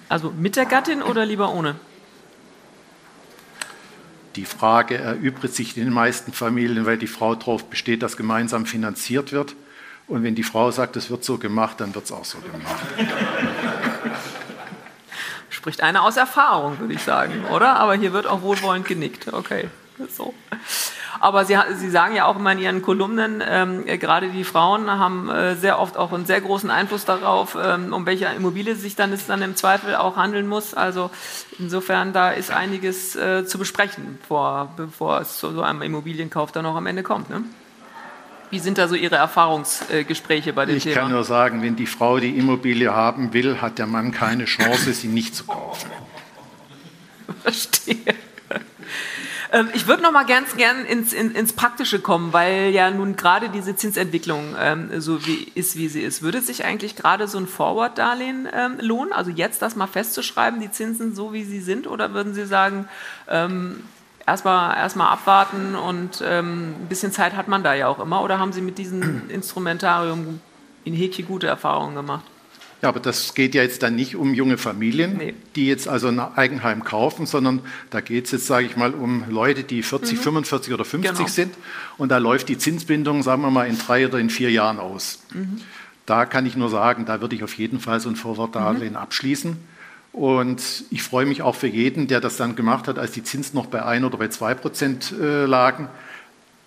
Also 0.09 0.31
mit 0.31 0.55
der 0.55 0.65
Gattin 0.65 1.03
oder 1.03 1.25
lieber 1.25 1.53
ohne? 1.53 1.75
Die 4.36 4.46
Frage 4.46 4.98
erübrigt 4.98 5.54
sich 5.54 5.78
in 5.78 5.84
den 5.84 5.94
meisten 5.94 6.32
Familien, 6.32 6.86
weil 6.86 6.98
die 6.98 7.08
Frau 7.08 7.36
darauf 7.36 7.65
besteht, 7.65 8.02
dass 8.02 8.15
gemeinsam 8.17 8.65
finanziert 8.65 9.32
wird. 9.32 9.56
Und 10.08 10.24
wenn 10.24 10.36
die 10.36 10.44
Frau 10.44 10.72
sagt, 10.72 10.96
es 10.96 11.10
wird 11.10 11.24
so 11.24 11.38
gemacht, 11.38 11.80
dann 11.80 11.94
wird 11.96 12.06
es 12.06 12.12
auch 12.12 12.26
so 12.26 12.38
gemacht. 12.39 12.86
Spricht 15.50 15.82
einer 15.82 16.04
aus 16.04 16.17
Erfahrung, 16.17 16.80
würde 16.80 16.94
ich 16.94 17.04
sagen, 17.04 17.46
oder? 17.52 17.76
Aber 17.76 17.96
hier 17.96 18.13
wird 18.13 18.26
auch 18.26 18.41
wohlwollend 18.41 18.88
genickt. 18.88 19.32
Okay, 19.32 19.70
so. 20.10 20.34
Aber 21.21 21.45
Sie, 21.45 21.55
Sie 21.75 21.91
sagen 21.91 22.15
ja 22.15 22.25
auch 22.25 22.38
immer 22.38 22.51
in 22.51 22.57
Ihren 22.57 22.81
Kolumnen, 22.81 23.43
ähm, 23.47 23.86
gerade 23.86 24.29
die 24.29 24.43
Frauen 24.43 24.89
haben 24.89 25.29
äh, 25.29 25.55
sehr 25.55 25.79
oft 25.79 25.95
auch 25.95 26.12
einen 26.12 26.25
sehr 26.25 26.41
großen 26.41 26.71
Einfluss 26.71 27.05
darauf, 27.05 27.55
ähm, 27.63 27.93
um 27.93 28.07
welche 28.07 28.25
Immobilie 28.25 28.75
sich 28.75 28.95
dann 28.95 29.13
es 29.13 29.27
dann 29.27 29.43
im 29.43 29.55
Zweifel 29.55 29.95
auch 29.95 30.15
handeln 30.15 30.47
muss. 30.47 30.73
Also 30.73 31.12
insofern, 31.60 32.12
da 32.12 32.31
ist 32.31 32.49
einiges 32.49 33.15
äh, 33.15 33.45
zu 33.45 33.60
besprechen, 33.60 34.17
vor, 34.27 34.73
bevor 34.75 35.21
es 35.21 35.38
zu 35.38 35.51
so 35.51 35.62
einem 35.62 35.84
Immobilienkauf 35.84 36.51
dann 36.51 36.65
auch 36.65 36.75
am 36.75 36.88
Ende 36.88 37.03
kommt. 37.03 37.29
Ne? 37.29 37.43
Wie 38.49 38.57
sind 38.57 38.79
da 38.79 38.88
so 38.88 38.95
Ihre 38.95 39.17
Erfahrungsgespräche 39.17 40.53
bei 40.53 40.65
dem 40.65 40.77
ich 40.77 40.84
Thema? 40.84 40.95
Ich 40.95 41.01
kann 41.01 41.12
nur 41.12 41.23
sagen, 41.23 41.62
wenn 41.62 41.75
die 41.75 41.86
Frau 41.86 42.17
die 42.17 42.36
Immobilie 42.36 42.95
haben 42.95 43.31
will, 43.31 43.62
hat 43.62 43.77
der 43.77 43.86
Mann 43.86 44.12
keine 44.12 44.45
Chance, 44.45 44.91
sie 44.93 45.07
nicht 45.07 45.36
zu 45.36 45.43
kaufen. 45.43 45.91
Verstehe. 47.43 48.11
Ähm, 49.51 49.69
ich 49.73 49.87
würde 49.87 50.01
noch 50.01 50.11
mal 50.11 50.25
ganz 50.25 50.55
gern 50.55 50.85
ins, 50.85 51.11
in, 51.11 51.35
ins 51.35 51.53
Praktische 51.53 51.99
kommen, 51.99 52.31
weil 52.31 52.69
ja 52.69 52.89
nun 52.89 53.15
gerade 53.15 53.49
diese 53.49 53.75
Zinsentwicklung 53.75 54.55
ähm, 54.57 55.01
so 55.01 55.25
wie 55.25 55.51
ist, 55.55 55.75
wie 55.75 55.89
sie 55.89 56.01
ist. 56.01 56.21
Würde 56.21 56.41
sich 56.41 56.63
eigentlich 56.63 56.95
gerade 56.95 57.27
so 57.27 57.37
ein 57.37 57.47
Forward-Darlehen 57.47 58.47
ähm, 58.53 58.77
lohnen? 58.79 59.11
Also 59.11 59.29
jetzt 59.29 59.61
das 59.61 59.75
mal 59.75 59.87
festzuschreiben, 59.87 60.61
die 60.61 60.71
Zinsen 60.71 61.13
so 61.13 61.33
wie 61.33 61.43
sie 61.43 61.59
sind? 61.59 61.85
Oder 61.85 62.13
würden 62.13 62.33
Sie 62.33 62.45
sagen, 62.45 62.87
ähm, 63.27 63.83
erstmal 64.25 64.77
erst 64.77 64.97
abwarten 64.97 65.75
und 65.75 66.23
ähm, 66.25 66.75
ein 66.83 66.87
bisschen 66.87 67.11
Zeit 67.11 67.35
hat 67.35 67.49
man 67.49 67.63
da 67.63 67.73
ja 67.73 67.87
auch 67.87 67.99
immer? 67.99 68.23
Oder 68.23 68.39
haben 68.39 68.53
Sie 68.53 68.61
mit 68.61 68.77
diesem 68.77 69.29
Instrumentarium 69.29 70.39
in 70.85 70.93
Häkchen 70.93 71.27
gute 71.27 71.47
Erfahrungen 71.47 71.95
gemacht? 71.95 72.23
Ja, 72.82 72.89
aber 72.89 73.00
das 73.00 73.36
geht 73.36 73.54
ja 73.54 73.62
jetzt 73.62 73.84
dann 73.84 73.96
nicht 73.96 74.15
um 74.15 74.34
junge 74.34 74.58
Familien, 74.58 75.17
nee. 75.17 75.34
die 75.56 75.67
jetzt 75.67 75.88
also 75.88 76.08
ein 76.08 76.20
Eigenheim 76.20 76.84
kaufen, 76.84 77.28
sondern 77.28 77.62
da 77.91 78.02
geht 78.02 78.26
es 78.26 78.32
jetzt, 78.32 78.48
sage 78.48 78.65
ich 78.65 78.76
mal, 78.76 78.96
um 78.96 79.26
Leute, 79.30 79.63
die 79.63 79.84
40, 79.84 80.17
mhm. 80.17 80.24
45 80.24 80.74
oder 80.74 80.84
50 80.84 81.15
genau. 81.15 81.28
sind. 81.30 81.54
Und 81.98 82.10
da 82.10 82.17
läuft 82.17 82.50
die 82.50 82.58
Zinsbindung, 82.58 83.22
sagen 83.22 83.44
wir 83.44 83.52
mal, 83.52 83.67
in 83.67 83.78
drei 83.78 84.08
oder 84.08 84.17
in 84.17 84.32
vier 84.32 84.50
Jahren 84.50 84.80
aus. 84.80 85.20
Mhm. 85.32 85.62
Da 86.08 86.26
kann 86.26 86.48
ich 86.48 86.56
nur 86.56 86.70
sagen, 86.70 87.06
da 87.06 87.22
würde 87.22 87.36
ich 87.36 87.44
auf 87.44 87.54
jeden 87.54 87.80
Fall 87.80 88.00
so 88.00 88.10
ein 88.10 88.15
Vorwortdarlehen 88.15 88.94
mhm. 88.94 88.98
abschließen. 88.98 89.58
Und 90.12 90.84
ich 90.89 91.04
freue 91.04 91.26
mich 91.26 91.44
auch 91.44 91.56
für 91.56 91.67
jeden, 91.67 92.08
der 92.08 92.20
das 92.20 92.36
dann 92.36 92.56
gemacht 92.56 92.88
hat, 92.88 92.98
als 92.98 93.12
die 93.12 93.24
Zinsen 93.24 93.56
noch 93.56 93.67
bei 93.67 93.86
1 93.86 94.04
oder 94.04 94.17
bei 94.17 94.28
2 94.28 94.56
Prozent 94.56 95.13
äh, 95.22 95.46
lagen 95.46 95.88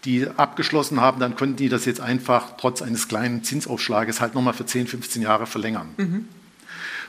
die 0.05 0.27
abgeschlossen 0.37 1.01
haben, 1.01 1.21
dann 1.21 1.37
konnten 1.37 1.57
die 1.57 1.69
das 1.69 1.85
jetzt 1.85 2.01
einfach 2.01 2.57
trotz 2.59 2.83
eines 2.83 3.09
kleinen 3.09 3.43
Zinsaufschlages 3.43 4.21
halt 4.21 4.35
nochmal 4.35 4.55
für 4.55 4.67
10, 4.67 4.87
15 4.87 5.23
Jahre 5.23 5.47
verlängern. 5.47 5.89
Mhm. 5.97 6.29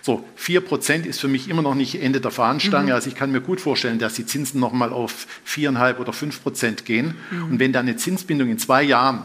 So, 0.02 0.24
4% 0.40 1.06
ist 1.06 1.20
für 1.20 1.28
mich 1.28 1.50
immer 1.50 1.64
noch 1.64 1.74
nicht 1.74 2.00
Ende 2.02 2.22
der 2.22 2.30
Fahnenstange. 2.30 2.88
Mhm. 2.88 2.94
Also 2.94 3.10
ich 3.10 3.16
kann 3.16 3.32
mir 3.32 3.42
gut 3.42 3.60
vorstellen, 3.60 3.98
dass 3.98 4.14
die 4.14 4.26
Zinsen 4.26 4.60
nochmal 4.60 4.94
auf 4.94 5.26
4,5 5.48 5.98
oder 5.98 6.14
5% 6.14 6.84
gehen. 6.84 7.16
Mhm. 7.32 7.44
Und 7.44 7.60
wenn 7.60 7.74
dann 7.74 7.88
eine 7.88 7.98
Zinsbindung 7.98 8.50
in 8.50 8.60
zwei 8.60 8.84
Jahren 8.84 9.24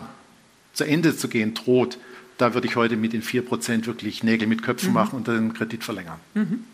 zu 0.72 0.84
Ende 0.84 1.14
zu 1.14 1.28
gehen 1.28 1.52
droht, 1.52 1.98
da 2.38 2.54
würde 2.54 2.66
ich 2.66 2.76
heute 2.76 2.96
mit 2.96 3.12
den 3.12 3.22
4% 3.22 3.84
wirklich 3.84 4.22
Nägel 4.22 4.48
mit 4.48 4.62
Köpfen 4.62 4.88
mhm. 4.88 4.94
machen 4.94 5.16
und 5.16 5.28
den 5.28 5.52
Kredit 5.52 5.84
verlängern. 5.84 6.18
Mhm. 6.32 6.64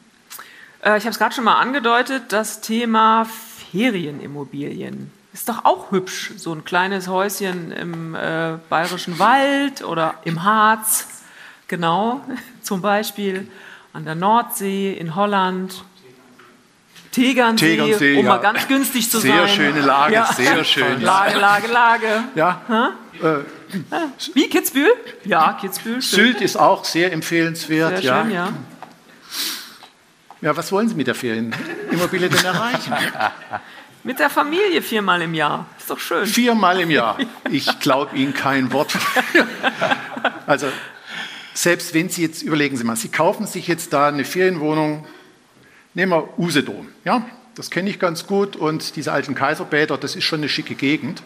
Äh, 0.84 0.98
ich 0.98 1.02
habe 1.02 1.10
es 1.10 1.18
gerade 1.18 1.34
schon 1.34 1.44
mal 1.44 1.56
angedeutet, 1.56 2.26
das 2.28 2.60
Thema 2.60 3.26
Ferienimmobilien. 3.72 5.10
Ist 5.36 5.50
doch 5.50 5.66
auch 5.66 5.90
hübsch, 5.90 6.32
so 6.38 6.54
ein 6.54 6.64
kleines 6.64 7.08
Häuschen 7.08 7.70
im 7.70 8.14
äh, 8.14 8.54
bayerischen 8.70 9.18
Wald 9.18 9.84
oder 9.84 10.14
im 10.24 10.44
Harz, 10.44 11.08
genau, 11.68 12.22
zum 12.62 12.80
Beispiel 12.80 13.46
an 13.92 14.06
der 14.06 14.14
Nordsee, 14.14 14.94
in 14.94 15.14
Holland. 15.14 15.84
Tegernsee, 17.12 17.76
Tegernsee 17.76 18.16
um 18.16 18.24
ja. 18.24 18.30
mal 18.30 18.38
ganz 18.38 18.66
günstig 18.66 19.10
zu 19.10 19.20
sehr 19.20 19.46
sein. 19.46 19.46
Sehr 19.46 19.56
schöne 19.56 19.80
Lage, 19.82 20.14
ja. 20.14 20.32
sehr 20.32 20.64
schön. 20.64 21.02
Lage, 21.02 21.38
Lage, 21.38 21.66
Lage. 21.66 22.24
Ja. 22.34 22.94
Äh, 23.22 23.36
Wie, 24.32 24.48
Kitzbühel? 24.48 24.94
Ja, 25.24 25.58
Kitzbühel. 25.60 26.00
Sylt 26.00 26.40
ist 26.40 26.56
auch 26.56 26.82
sehr 26.86 27.12
empfehlenswert. 27.12 27.98
Sehr 27.98 28.22
schön, 28.22 28.30
ja. 28.30 28.54
Ja, 30.40 30.56
was 30.56 30.72
wollen 30.72 30.88
Sie 30.88 30.94
mit 30.94 31.06
der 31.06 31.14
Ferienimmobilie 31.14 32.30
denn 32.30 32.44
erreichen? 32.44 32.94
Mit 34.06 34.20
der 34.20 34.30
Familie 34.30 34.82
viermal 34.82 35.20
im 35.22 35.34
Jahr. 35.34 35.66
Ist 35.76 35.90
doch 35.90 35.98
schön. 35.98 36.26
Viermal 36.26 36.78
im 36.78 36.92
Jahr. 36.92 37.18
Ich 37.50 37.80
glaube 37.80 38.16
Ihnen 38.16 38.34
kein 38.34 38.72
Wort. 38.72 38.96
also, 40.46 40.68
selbst 41.54 41.92
wenn 41.92 42.08
Sie 42.08 42.22
jetzt, 42.22 42.42
überlegen 42.42 42.76
Sie 42.76 42.84
mal, 42.84 42.94
Sie 42.94 43.08
kaufen 43.08 43.48
sich 43.48 43.66
jetzt 43.66 43.92
da 43.92 44.06
eine 44.06 44.24
Ferienwohnung, 44.24 45.04
nehmen 45.94 46.12
wir 46.12 46.38
Usedom. 46.38 46.86
Ja, 47.04 47.26
das 47.56 47.68
kenne 47.72 47.90
ich 47.90 47.98
ganz 47.98 48.28
gut 48.28 48.54
und 48.54 48.94
diese 48.94 49.10
alten 49.10 49.34
Kaiserbäder, 49.34 49.98
das 49.98 50.14
ist 50.14 50.22
schon 50.22 50.38
eine 50.38 50.48
schicke 50.48 50.76
Gegend. 50.76 51.24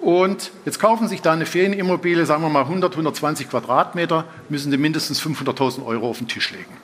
Und 0.00 0.52
jetzt 0.64 0.80
kaufen 0.80 1.08
Sie 1.08 1.16
sich 1.16 1.20
da 1.20 1.34
eine 1.34 1.44
Ferienimmobilie, 1.44 2.24
sagen 2.24 2.42
wir 2.42 2.48
mal 2.48 2.62
100, 2.62 2.92
120 2.92 3.50
Quadratmeter, 3.50 4.24
müssen 4.48 4.70
Sie 4.70 4.78
mindestens 4.78 5.20
500.000 5.20 5.84
Euro 5.84 6.08
auf 6.08 6.16
den 6.16 6.28
Tisch 6.28 6.52
legen. 6.52 6.74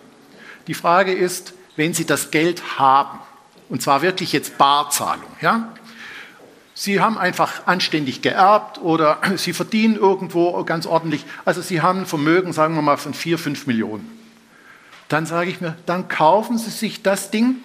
Die 0.67 0.75
Frage 0.75 1.15
ist, 1.15 1.55
wenn 1.77 1.95
Sie 1.95 2.05
das 2.05 2.31
Geld 2.31 2.79
haben, 2.79 3.21
und 3.69 3.83
zwar 3.83 4.03
wirklich 4.03 4.33
jetzt 4.33 4.59
Barzahlung. 4.59 5.31
Ja? 5.41 5.73
Sie 6.75 7.01
haben 7.01 7.17
einfach 7.17 7.67
anständig 7.67 8.21
geerbt 8.21 8.79
oder 8.79 9.19
Sie 9.37 9.53
verdienen 9.53 9.97
irgendwo 9.97 10.63
ganz 10.65 10.87
ordentlich. 10.87 11.25
Also 11.45 11.63
Sie 11.63 11.81
haben 11.81 12.01
ein 12.01 12.07
Vermögen, 12.07 12.53
sagen 12.53 12.75
wir 12.75 12.83
mal, 12.83 12.99
von 12.99 13.15
4, 13.15 13.39
5 13.39 13.67
Millionen. 13.67 14.11
Dann 15.09 15.25
sage 15.25 15.51
ich 15.51 15.61
mir, 15.61 15.77
dann 15.87 16.09
kaufen 16.09 16.59
Sie 16.59 16.71
sich 16.71 17.03
das 17.03 17.31
Ding 17.31 17.57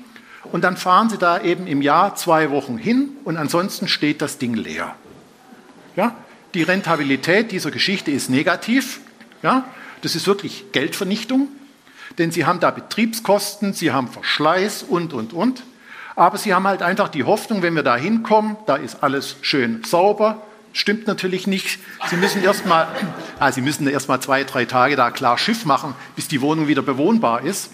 und 0.46 0.64
dann 0.64 0.78
fahren 0.78 1.10
Sie 1.10 1.18
da 1.18 1.42
eben 1.42 1.68
im 1.68 1.82
Jahr 1.82 2.16
zwei 2.16 2.52
Wochen 2.52 2.78
hin 2.78 3.10
und 3.24 3.38
ansonsten 3.38 3.88
steht 3.88 4.22
das 4.22 4.38
Ding 4.38 4.54
leer. 4.54 4.96
Ja? 5.96 6.16
Die 6.54 6.64
Rentabilität 6.64 7.52
dieser 7.52 7.72
Geschichte 7.72 8.12
ist 8.12 8.30
negativ. 8.30 9.02
Ja? 9.44 9.66
Das 10.02 10.16
ist 10.16 10.28
wirklich 10.28 10.72
Geldvernichtung, 10.72 11.48
denn 12.18 12.32
Sie 12.32 12.46
haben 12.46 12.60
da 12.60 12.72
Betriebskosten, 12.72 13.74
Sie 13.74 13.92
haben 13.92 14.08
Verschleiß 14.08 14.84
und, 14.84 15.14
und, 15.14 15.34
und. 15.34 15.64
Aber 16.16 16.38
sie 16.38 16.54
haben 16.54 16.68
halt 16.68 16.82
einfach 16.82 17.10
die 17.10 17.24
Hoffnung, 17.24 17.62
wenn 17.62 17.76
wir 17.76 17.84
da 17.84 17.96
hinkommen, 17.96 18.58
da 18.66 18.76
ist 18.76 19.04
alles 19.04 19.38
schön 19.42 19.84
sauber. 19.84 20.42
Stimmt 20.74 21.08
natürlich 21.08 21.48
nicht. 21.48 21.80
Sie 22.10 22.16
müssen 22.16 22.44
erst 22.44 22.66
mal, 22.66 22.88
ah, 23.40 23.52
Sie 23.52 23.62
müssen 23.62 23.88
erst 23.88 24.08
mal 24.08 24.22
zwei, 24.22 24.44
drei 24.44 24.66
Tage 24.66 24.96
da 24.96 25.12
klar 25.12 25.38
Schiff 25.38 25.66
machen, 25.66 25.96
bis 26.16 26.28
die 26.28 26.42
Wohnung 26.42 26.68
wieder 26.68 26.82
bewohnbar 26.82 27.42
ist. 27.42 27.72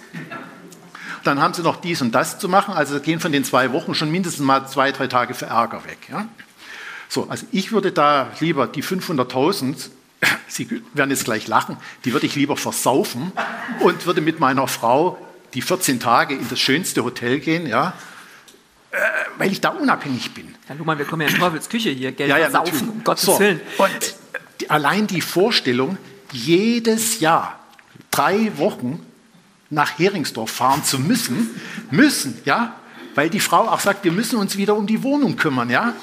Dann 1.23 1.41
haben 1.41 1.53
Sie 1.53 1.61
noch 1.61 1.81
dies 1.81 2.01
und 2.01 2.15
das 2.15 2.39
zu 2.39 2.49
machen. 2.49 2.73
Also 2.73 2.99
gehen 2.99 3.19
von 3.19 3.31
den 3.31 3.43
zwei 3.43 3.71
Wochen 3.71 3.93
schon 3.93 4.11
mindestens 4.11 4.45
mal 4.45 4.67
zwei, 4.67 4.91
drei 4.91 5.07
Tage 5.07 5.33
für 5.33 5.45
Ärger 5.45 5.83
weg. 5.85 5.97
Ja? 6.09 6.27
So, 7.09 7.29
also 7.29 7.45
ich 7.51 7.71
würde 7.71 7.91
da 7.91 8.29
lieber 8.39 8.67
die 8.67 8.83
500.000 8.83 9.89
Sie 10.47 10.81
werden 10.93 11.11
jetzt 11.11 11.25
gleich 11.25 11.47
lachen, 11.47 11.77
die 12.05 12.13
würde 12.13 12.25
ich 12.25 12.35
lieber 12.35 12.57
versaufen 12.57 13.31
und 13.81 14.05
würde 14.05 14.21
mit 14.21 14.39
meiner 14.39 14.67
Frau 14.67 15.17
die 15.53 15.61
14 15.61 15.99
Tage 15.99 16.33
in 16.33 16.47
das 16.49 16.59
schönste 16.59 17.03
Hotel 17.03 17.39
gehen, 17.39 17.67
ja, 17.67 17.93
äh, 18.91 18.97
weil 19.37 19.51
ich 19.51 19.61
da 19.61 19.69
unabhängig 19.69 20.33
bin. 20.33 20.55
Ja, 20.69 20.75
Luhmann, 20.75 20.97
wir 20.97 21.05
kommen 21.05 21.21
ja 21.21 21.27
in 21.27 21.35
Teufels 21.35 21.69
Küche 21.69 21.89
hier, 21.89 22.11
Geld 22.11 22.29
ja, 22.29 22.37
ja, 22.37 22.49
saufen, 22.49 22.89
um 22.89 23.03
Gottes 23.03 23.25
so. 23.25 23.39
Willen. 23.39 23.61
Und 23.77 24.15
die, 24.61 24.69
allein 24.69 25.07
die 25.07 25.21
Vorstellung, 25.21 25.97
jedes 26.31 27.19
Jahr 27.19 27.59
drei 28.11 28.51
Wochen 28.57 29.05
nach 29.69 29.99
Heringsdorf 29.99 30.51
fahren 30.51 30.83
zu 30.83 30.99
müssen, 30.99 31.59
müssen, 31.91 32.41
ja, 32.45 32.75
weil 33.15 33.29
die 33.29 33.39
Frau 33.39 33.67
auch 33.67 33.79
sagt, 33.79 34.03
wir 34.03 34.11
müssen 34.11 34.37
uns 34.37 34.57
wieder 34.57 34.75
um 34.75 34.87
die 34.87 35.03
Wohnung 35.03 35.35
kümmern, 35.35 35.69
ja. 35.69 35.93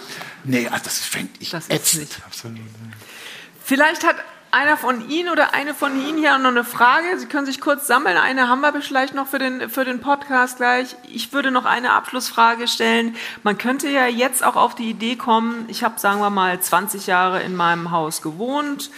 Nee, 0.44 0.68
also 0.68 0.84
das 0.84 0.98
fände 0.98 1.32
ich 1.40 1.50
das 1.50 1.70
ätzend. 1.70 2.10
Vielleicht 3.64 4.04
hat 4.04 4.16
einer 4.54 4.76
von 4.76 5.10
Ihnen 5.10 5.30
oder 5.30 5.52
eine 5.52 5.74
von 5.74 6.00
Ihnen 6.00 6.16
hier 6.16 6.38
noch 6.38 6.50
eine 6.50 6.62
Frage. 6.62 7.18
Sie 7.18 7.26
können 7.26 7.44
sich 7.44 7.60
kurz 7.60 7.88
sammeln. 7.88 8.16
Eine 8.16 8.48
haben 8.48 8.60
wir 8.60 8.72
vielleicht 8.80 9.12
noch 9.12 9.26
für 9.26 9.40
den, 9.40 9.68
für 9.68 9.84
den 9.84 10.00
Podcast 10.00 10.58
gleich. 10.58 10.94
Ich 11.08 11.32
würde 11.32 11.50
noch 11.50 11.64
eine 11.64 11.92
Abschlussfrage 11.92 12.68
stellen. 12.68 13.16
Man 13.42 13.58
könnte 13.58 13.88
ja 13.88 14.06
jetzt 14.06 14.44
auch 14.44 14.54
auf 14.54 14.76
die 14.76 14.88
Idee 14.88 15.16
kommen, 15.16 15.64
ich 15.66 15.82
habe, 15.82 15.98
sagen 15.98 16.20
wir 16.20 16.30
mal, 16.30 16.60
20 16.60 17.08
Jahre 17.08 17.42
in 17.42 17.56
meinem 17.56 17.90
Haus 17.90 18.22
gewohnt. 18.22 18.90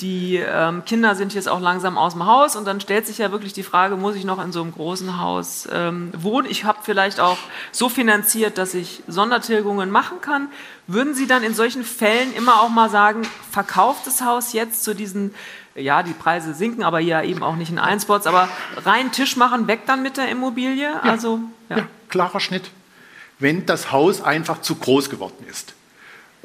Die 0.00 0.36
ähm, 0.36 0.84
Kinder 0.84 1.16
sind 1.16 1.34
jetzt 1.34 1.48
auch 1.48 1.60
langsam 1.60 1.98
aus 1.98 2.12
dem 2.12 2.24
Haus 2.24 2.54
und 2.54 2.64
dann 2.66 2.80
stellt 2.80 3.04
sich 3.04 3.18
ja 3.18 3.32
wirklich 3.32 3.52
die 3.52 3.64
Frage, 3.64 3.96
muss 3.96 4.14
ich 4.14 4.24
noch 4.24 4.42
in 4.42 4.52
so 4.52 4.62
einem 4.62 4.72
großen 4.72 5.20
Haus 5.20 5.68
ähm, 5.72 6.12
wohnen? 6.16 6.46
Ich 6.48 6.64
habe 6.64 6.78
vielleicht 6.82 7.18
auch 7.18 7.36
so 7.72 7.88
finanziert, 7.88 8.58
dass 8.58 8.74
ich 8.74 9.02
Sondertilgungen 9.08 9.90
machen 9.90 10.20
kann. 10.20 10.48
Würden 10.86 11.14
Sie 11.14 11.26
dann 11.26 11.42
in 11.42 11.52
solchen 11.52 11.82
Fällen 11.82 12.32
immer 12.36 12.62
auch 12.62 12.68
mal 12.68 12.90
sagen, 12.90 13.22
verkauft 13.50 14.06
das 14.06 14.20
Haus 14.20 14.52
jetzt 14.52 14.84
zu 14.84 14.94
diesen, 14.94 15.34
ja, 15.74 16.04
die 16.04 16.12
Preise 16.12 16.54
sinken, 16.54 16.84
aber 16.84 17.00
ja 17.00 17.22
eben 17.24 17.42
auch 17.42 17.56
nicht 17.56 17.70
in 17.70 17.80
Einspots, 17.80 18.28
aber 18.28 18.48
rein 18.84 19.10
Tisch 19.10 19.36
machen, 19.36 19.66
weg 19.66 19.80
dann 19.86 20.02
mit 20.02 20.16
der 20.16 20.28
Immobilie? 20.28 20.92
Ja. 20.92 21.00
Also, 21.00 21.40
ja. 21.70 21.78
ja, 21.78 21.86
klarer 22.08 22.38
Schnitt. 22.38 22.70
Wenn 23.40 23.66
das 23.66 23.90
Haus 23.90 24.22
einfach 24.22 24.60
zu 24.60 24.76
groß 24.76 25.10
geworden 25.10 25.44
ist. 25.50 25.74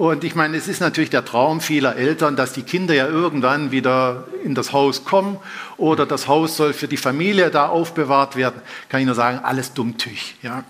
Und 0.03 0.25
ich 0.25 0.35
meine, 0.35 0.57
es 0.57 0.67
ist 0.67 0.81
natürlich 0.81 1.11
der 1.11 1.23
Traum 1.23 1.61
vieler 1.61 1.95
Eltern, 1.95 2.35
dass 2.35 2.51
die 2.51 2.63
Kinder 2.63 2.93
ja 2.93 3.07
irgendwann 3.07 3.71
wieder 3.71 4.27
in 4.43 4.53
das 4.53 4.73
Haus 4.73 5.05
kommen 5.05 5.37
oder 5.77 6.05
das 6.05 6.27
Haus 6.27 6.57
soll 6.57 6.73
für 6.73 6.89
die 6.89 6.97
Familie 6.97 7.49
da 7.51 7.67
aufbewahrt 7.67 8.35
werden. 8.35 8.61
Kann 8.89 8.99
ich 8.99 9.05
nur 9.05 9.15
sagen, 9.15 9.39
alles 9.45 9.71
dummtüch. 9.71 10.35
Ja. 10.41 10.65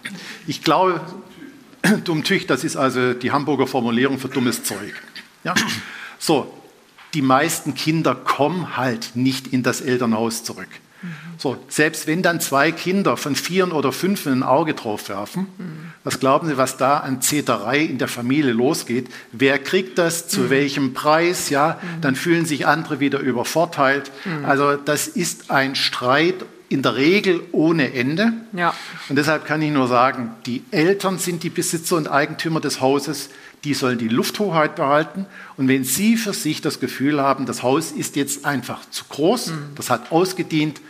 Ich 0.45 0.61
glaube, 0.61 1.01
dummtüch, 2.03 2.45
das 2.45 2.63
ist 2.63 2.75
also 2.75 3.15
die 3.15 3.31
Hamburger 3.31 3.65
Formulierung 3.65 4.19
für 4.19 4.27
dummes 4.27 4.63
Zeug. 4.65 4.93
Ja. 5.43 5.55
So, 6.19 6.53
die 7.15 7.23
meisten 7.23 7.73
Kinder 7.73 8.13
kommen 8.13 8.77
halt 8.77 9.15
nicht 9.15 9.47
in 9.47 9.63
das 9.63 9.81
Elternhaus 9.81 10.43
zurück. 10.43 10.69
So, 11.37 11.57
selbst 11.67 12.07
wenn 12.07 12.21
dann 12.21 12.39
zwei 12.39 12.71
Kinder 12.71 13.17
von 13.17 13.35
vier 13.35 13.73
oder 13.73 13.91
fünf 13.91 14.25
ein 14.25 14.43
Auge 14.43 14.73
drauf 14.73 15.09
werfen, 15.09 15.47
was 16.03 16.19
glauben 16.19 16.47
Sie, 16.47 16.57
was 16.57 16.77
da 16.77 16.97
an 16.97 17.21
Zeterei 17.21 17.79
in 17.79 17.97
der 17.97 18.07
Familie 18.07 18.51
losgeht? 18.51 19.09
Wer 19.31 19.59
kriegt 19.59 19.97
das? 19.97 20.27
Zu 20.27 20.41
mhm. 20.41 20.49
welchem 20.49 20.93
Preis? 20.93 21.49
Ja, 21.49 21.79
mhm. 21.81 22.01
dann 22.01 22.15
fühlen 22.15 22.45
sich 22.45 22.67
andere 22.67 22.99
wieder 22.99 23.19
übervorteilt. 23.19 24.11
Mhm. 24.25 24.45
Also 24.45 24.75
das 24.75 25.07
ist 25.07 25.49
ein 25.51 25.75
Streit 25.75 26.45
in 26.73 26.81
der 26.81 26.95
Regel 26.95 27.41
ohne 27.51 27.93
Ende. 27.93 28.33
Ja. 28.51 28.73
Und 29.07 29.15
deshalb 29.15 29.45
kann 29.45 29.61
ich 29.61 29.71
nur 29.71 29.87
sagen, 29.87 30.31
die 30.45 30.63
Eltern 30.71 31.19
sind 31.19 31.43
die 31.43 31.51
Besitzer 31.51 31.97
und 31.97 32.09
Eigentümer 32.09 32.59
des 32.59 32.81
Hauses. 32.81 33.29
Die 33.63 33.73
sollen 33.73 33.97
die 33.97 34.07
Lufthoheit 34.07 34.75
behalten. 34.75 35.25
Und 35.55 35.67
wenn 35.67 35.83
Sie 35.83 36.17
für 36.17 36.33
sich 36.33 36.61
das 36.61 36.79
Gefühl 36.79 37.21
haben, 37.21 37.45
das 37.45 37.63
Haus 37.63 37.91
ist 37.91 38.15
jetzt 38.15 38.45
einfach 38.45 38.89
zu 38.89 39.05
groß, 39.07 39.47
mhm. 39.47 39.53
das 39.75 39.89
hat 39.89 40.11
ausgedient, 40.11 40.81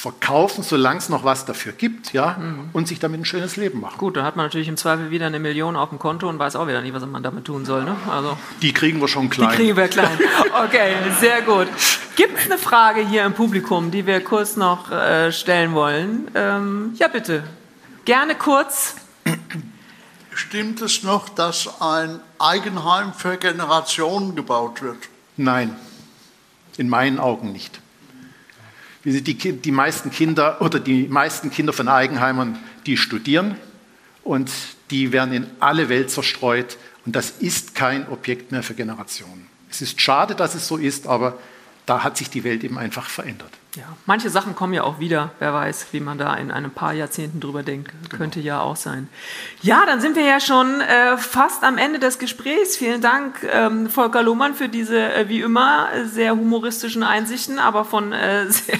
verkaufen, 0.00 0.64
solange 0.64 0.98
es 0.98 1.10
noch 1.10 1.24
was 1.24 1.44
dafür 1.44 1.72
gibt, 1.72 2.14
ja, 2.14 2.36
mhm. 2.38 2.70
und 2.72 2.88
sich 2.88 2.98
damit 2.98 3.20
ein 3.20 3.24
schönes 3.26 3.56
Leben 3.56 3.80
machen. 3.80 3.98
Gut, 3.98 4.16
da 4.16 4.24
hat 4.24 4.34
man 4.34 4.46
natürlich 4.46 4.68
im 4.68 4.78
Zweifel 4.78 5.10
wieder 5.10 5.26
eine 5.26 5.38
Million 5.38 5.76
auf 5.76 5.90
dem 5.90 5.98
Konto 5.98 6.28
und 6.28 6.38
weiß 6.38 6.56
auch 6.56 6.66
wieder 6.66 6.80
nicht, 6.80 6.94
was 6.94 7.04
man 7.04 7.22
damit 7.22 7.44
tun 7.44 7.66
soll. 7.66 7.84
Ne? 7.84 7.94
Also, 8.10 8.36
die 8.62 8.72
kriegen 8.72 9.00
wir 9.00 9.08
schon 9.08 9.28
klein. 9.28 9.50
Die 9.50 9.56
kriegen 9.56 9.76
wir 9.76 9.88
klein. 9.88 10.18
Okay, 10.64 10.94
sehr 11.20 11.42
gut. 11.42 11.68
Gibt 12.16 12.38
es 12.38 12.46
eine 12.46 12.58
Frage 12.58 13.06
hier 13.06 13.24
im 13.24 13.34
Publikum, 13.34 13.90
die 13.90 14.06
wir 14.06 14.22
kurz 14.22 14.56
noch 14.56 14.90
äh, 14.90 15.32
stellen 15.32 15.74
wollen? 15.74 16.28
Ähm, 16.34 16.94
ja, 16.96 17.08
bitte. 17.08 17.44
Gerne 18.04 18.34
kurz. 18.34 18.96
Stimmt 20.34 20.80
es 20.80 21.02
noch, 21.02 21.28
dass 21.28 21.80
ein 21.80 22.20
Eigenheim 22.38 23.12
für 23.12 23.36
Generationen 23.36 24.34
gebaut 24.34 24.82
wird? 24.82 24.98
Nein, 25.36 25.76
in 26.76 26.88
meinen 26.88 27.18
Augen 27.18 27.52
nicht. 27.52 27.79
Die, 29.04 29.34
die 29.34 29.70
meisten 29.72 30.10
Kinder 30.10 30.60
oder 30.60 30.78
die 30.78 31.08
meisten 31.08 31.50
Kinder 31.50 31.72
von 31.72 31.88
Eigenheimern, 31.88 32.58
die 32.86 32.96
studieren 32.96 33.56
und 34.24 34.50
die 34.90 35.12
werden 35.12 35.32
in 35.32 35.46
alle 35.58 35.88
Welt 35.88 36.10
zerstreut 36.10 36.76
und 37.06 37.16
das 37.16 37.30
ist 37.30 37.74
kein 37.74 38.08
Objekt 38.08 38.52
mehr 38.52 38.62
für 38.62 38.74
Generationen. 38.74 39.46
Es 39.70 39.80
ist 39.80 40.00
schade, 40.00 40.34
dass 40.34 40.54
es 40.54 40.68
so 40.68 40.76
ist, 40.76 41.06
aber 41.06 41.38
da 41.86 42.02
hat 42.02 42.16
sich 42.16 42.28
die 42.28 42.44
Welt 42.44 42.62
eben 42.62 42.78
einfach 42.78 43.08
verändert. 43.08 43.52
Ja, 43.76 43.84
manche 44.04 44.30
Sachen 44.30 44.56
kommen 44.56 44.74
ja 44.74 44.82
auch 44.82 44.98
wieder. 44.98 45.30
Wer 45.38 45.54
weiß, 45.54 45.86
wie 45.92 46.00
man 46.00 46.18
da 46.18 46.34
in 46.34 46.50
einem 46.50 46.72
paar 46.72 46.92
Jahrzehnten 46.92 47.38
drüber 47.38 47.62
denkt. 47.62 47.92
Genau. 47.92 48.16
Könnte 48.16 48.40
ja 48.40 48.60
auch 48.60 48.74
sein. 48.74 49.08
Ja, 49.62 49.86
dann 49.86 50.00
sind 50.00 50.16
wir 50.16 50.24
ja 50.24 50.40
schon 50.40 50.80
äh, 50.80 51.16
fast 51.16 51.62
am 51.62 51.78
Ende 51.78 52.00
des 52.00 52.18
Gesprächs. 52.18 52.76
Vielen 52.76 53.00
Dank, 53.00 53.46
ähm, 53.48 53.88
Volker 53.88 54.24
Lohmann, 54.24 54.54
für 54.54 54.68
diese, 54.68 55.14
äh, 55.14 55.28
wie 55.28 55.40
immer, 55.40 55.86
sehr 56.04 56.32
humoristischen 56.32 57.04
Einsichten, 57.04 57.60
aber 57.60 57.84
von 57.84 58.12
äh, 58.12 58.46
sehr, 58.50 58.78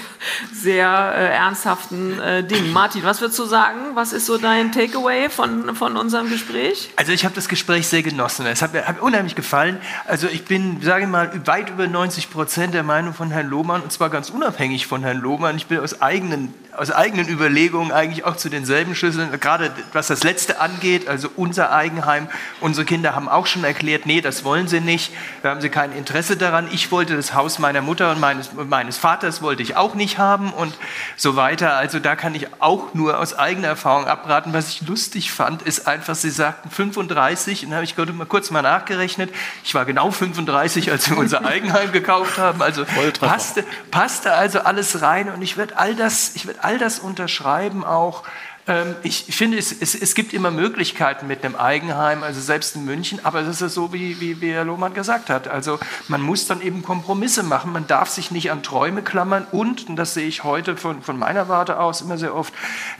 sehr 0.53 1.13
äh, 1.15 1.35
ernsthaften 1.35 2.19
äh, 2.19 2.43
Dingen. 2.43 2.73
Martin, 2.73 3.03
was 3.03 3.21
würdest 3.21 3.39
du 3.39 3.45
sagen? 3.45 3.79
Was 3.93 4.11
ist 4.11 4.25
so 4.25 4.37
dein 4.37 4.73
Takeaway 4.73 5.29
von, 5.29 5.73
von 5.73 5.95
unserem 5.95 6.29
Gespräch? 6.29 6.89
Also 6.97 7.13
ich 7.13 7.23
habe 7.23 7.33
das 7.33 7.47
Gespräch 7.47 7.87
sehr 7.87 8.03
genossen. 8.03 8.45
Es 8.45 8.61
hat 8.61 8.73
mir, 8.73 8.85
hat 8.85 8.97
mir 8.97 9.03
unheimlich 9.03 9.35
gefallen. 9.35 9.79
Also 10.05 10.27
ich 10.27 10.43
bin, 10.43 10.81
sage 10.81 11.03
ich 11.03 11.09
mal, 11.09 11.31
weit 11.47 11.69
über 11.69 11.87
90 11.87 12.29
Prozent 12.29 12.73
der 12.73 12.83
Meinung 12.83 13.13
von 13.13 13.31
Herrn 13.31 13.47
Lohmann 13.47 13.81
und 13.81 13.93
zwar 13.93 14.09
ganz 14.09 14.29
unabhängig 14.29 14.80
nicht 14.81 14.89
von 14.89 15.03
Herrn 15.03 15.19
Lohmann. 15.19 15.57
Ich 15.57 15.67
bin 15.67 15.79
aus 15.79 16.01
eigenen, 16.01 16.51
aus 16.77 16.91
eigenen 16.91 17.27
Überlegungen 17.27 17.91
eigentlich 17.91 18.23
auch 18.23 18.37
zu 18.37 18.49
denselben 18.49 18.95
Schlüsseln, 18.95 19.29
gerade 19.39 19.71
was 19.93 20.07
das 20.07 20.23
Letzte 20.23 20.61
angeht, 20.61 21.07
also 21.07 21.29
unser 21.35 21.71
Eigenheim. 21.71 22.27
Unsere 22.61 22.85
Kinder 22.85 23.13
haben 23.13 23.27
auch 23.27 23.45
schon 23.45 23.63
erklärt, 23.63 24.05
nee, 24.05 24.21
das 24.21 24.43
wollen 24.43 24.67
sie 24.67 24.79
nicht, 24.79 25.11
da 25.43 25.49
haben 25.49 25.61
sie 25.61 25.69
kein 25.69 25.91
Interesse 25.91 26.37
daran. 26.37 26.67
Ich 26.71 26.91
wollte 26.91 27.15
das 27.15 27.33
Haus 27.33 27.59
meiner 27.59 27.81
Mutter 27.81 28.11
und 28.11 28.19
meines, 28.19 28.51
meines 28.53 28.97
Vaters 28.97 29.41
wollte 29.41 29.63
ich 29.63 29.75
auch 29.75 29.95
nicht 29.95 30.17
haben 30.17 30.53
und 30.53 30.73
so 31.17 31.35
weiter. 31.35 31.75
Also 31.75 31.99
da 31.99 32.15
kann 32.15 32.35
ich 32.35 32.47
auch 32.59 32.93
nur 32.93 33.19
aus 33.19 33.37
eigener 33.37 33.67
Erfahrung 33.67 34.05
abraten. 34.05 34.53
Was 34.53 34.69
ich 34.69 34.87
lustig 34.87 35.31
fand, 35.31 35.61
ist 35.63 35.87
einfach, 35.87 36.15
sie 36.15 36.29
sagten 36.29 36.69
35 36.69 37.63
und 37.63 37.71
dann 37.71 37.77
habe 37.77 37.85
ich 37.85 37.97
mal 37.97 38.25
kurz 38.25 38.49
mal 38.51 38.61
nachgerechnet. 38.61 39.33
Ich 39.63 39.75
war 39.75 39.85
genau 39.85 40.11
35, 40.11 40.91
als 40.91 41.09
wir 41.09 41.17
unser 41.17 41.45
Eigenheim 41.45 41.91
gekauft 41.91 42.37
haben. 42.37 42.61
Also 42.61 42.85
passte, 43.19 43.65
passte 43.91 44.33
also 44.33 44.61
alles 44.61 45.01
rein 45.01 45.29
und 45.29 45.41
ich 45.41 45.57
werde 45.57 45.77
all 45.77 45.95
das, 45.95 46.31
ich 46.35 46.47
werde 46.47 46.60
all 46.63 46.77
das 46.77 46.99
unterschreiben 46.99 47.83
auch. 47.83 48.23
Ähm, 48.67 48.95
ich 49.01 49.25
finde, 49.35 49.57
es, 49.57 49.71
es, 49.71 49.95
es, 49.95 50.13
gibt 50.13 50.33
immer 50.33 50.51
Möglichkeiten 50.51 51.25
mit 51.25 51.43
einem 51.43 51.55
Eigenheim, 51.55 52.21
also 52.21 52.39
selbst 52.39 52.75
in 52.75 52.85
München, 52.85 53.19
aber 53.23 53.41
das 53.41 53.61
ist 53.61 53.73
so, 53.73 53.91
wie, 53.91 54.21
wie, 54.21 54.39
wie 54.39 54.51
Herr 54.51 54.65
Lohmann 54.65 54.93
gesagt 54.93 55.29
hat. 55.29 55.47
Also 55.47 55.79
man 56.07 56.21
muss 56.21 56.45
dann 56.45 56.61
eben 56.61 56.83
Kompromisse 56.83 57.41
machen, 57.41 57.71
man 57.71 57.87
darf 57.87 58.09
sich 58.09 58.29
nicht 58.29 58.51
an 58.51 58.61
Träume 58.61 59.01
klammern 59.01 59.47
und, 59.51 59.89
und 59.89 59.95
das 59.95 60.13
sehe 60.13 60.27
ich 60.27 60.43
heute 60.43 60.77
von, 60.77 61.01
von 61.01 61.17
meiner 61.17 61.49
Warte 61.49 61.79
aus 61.79 62.01
immer 62.01 62.19
sehr 62.19 62.35
oft, 62.35 62.53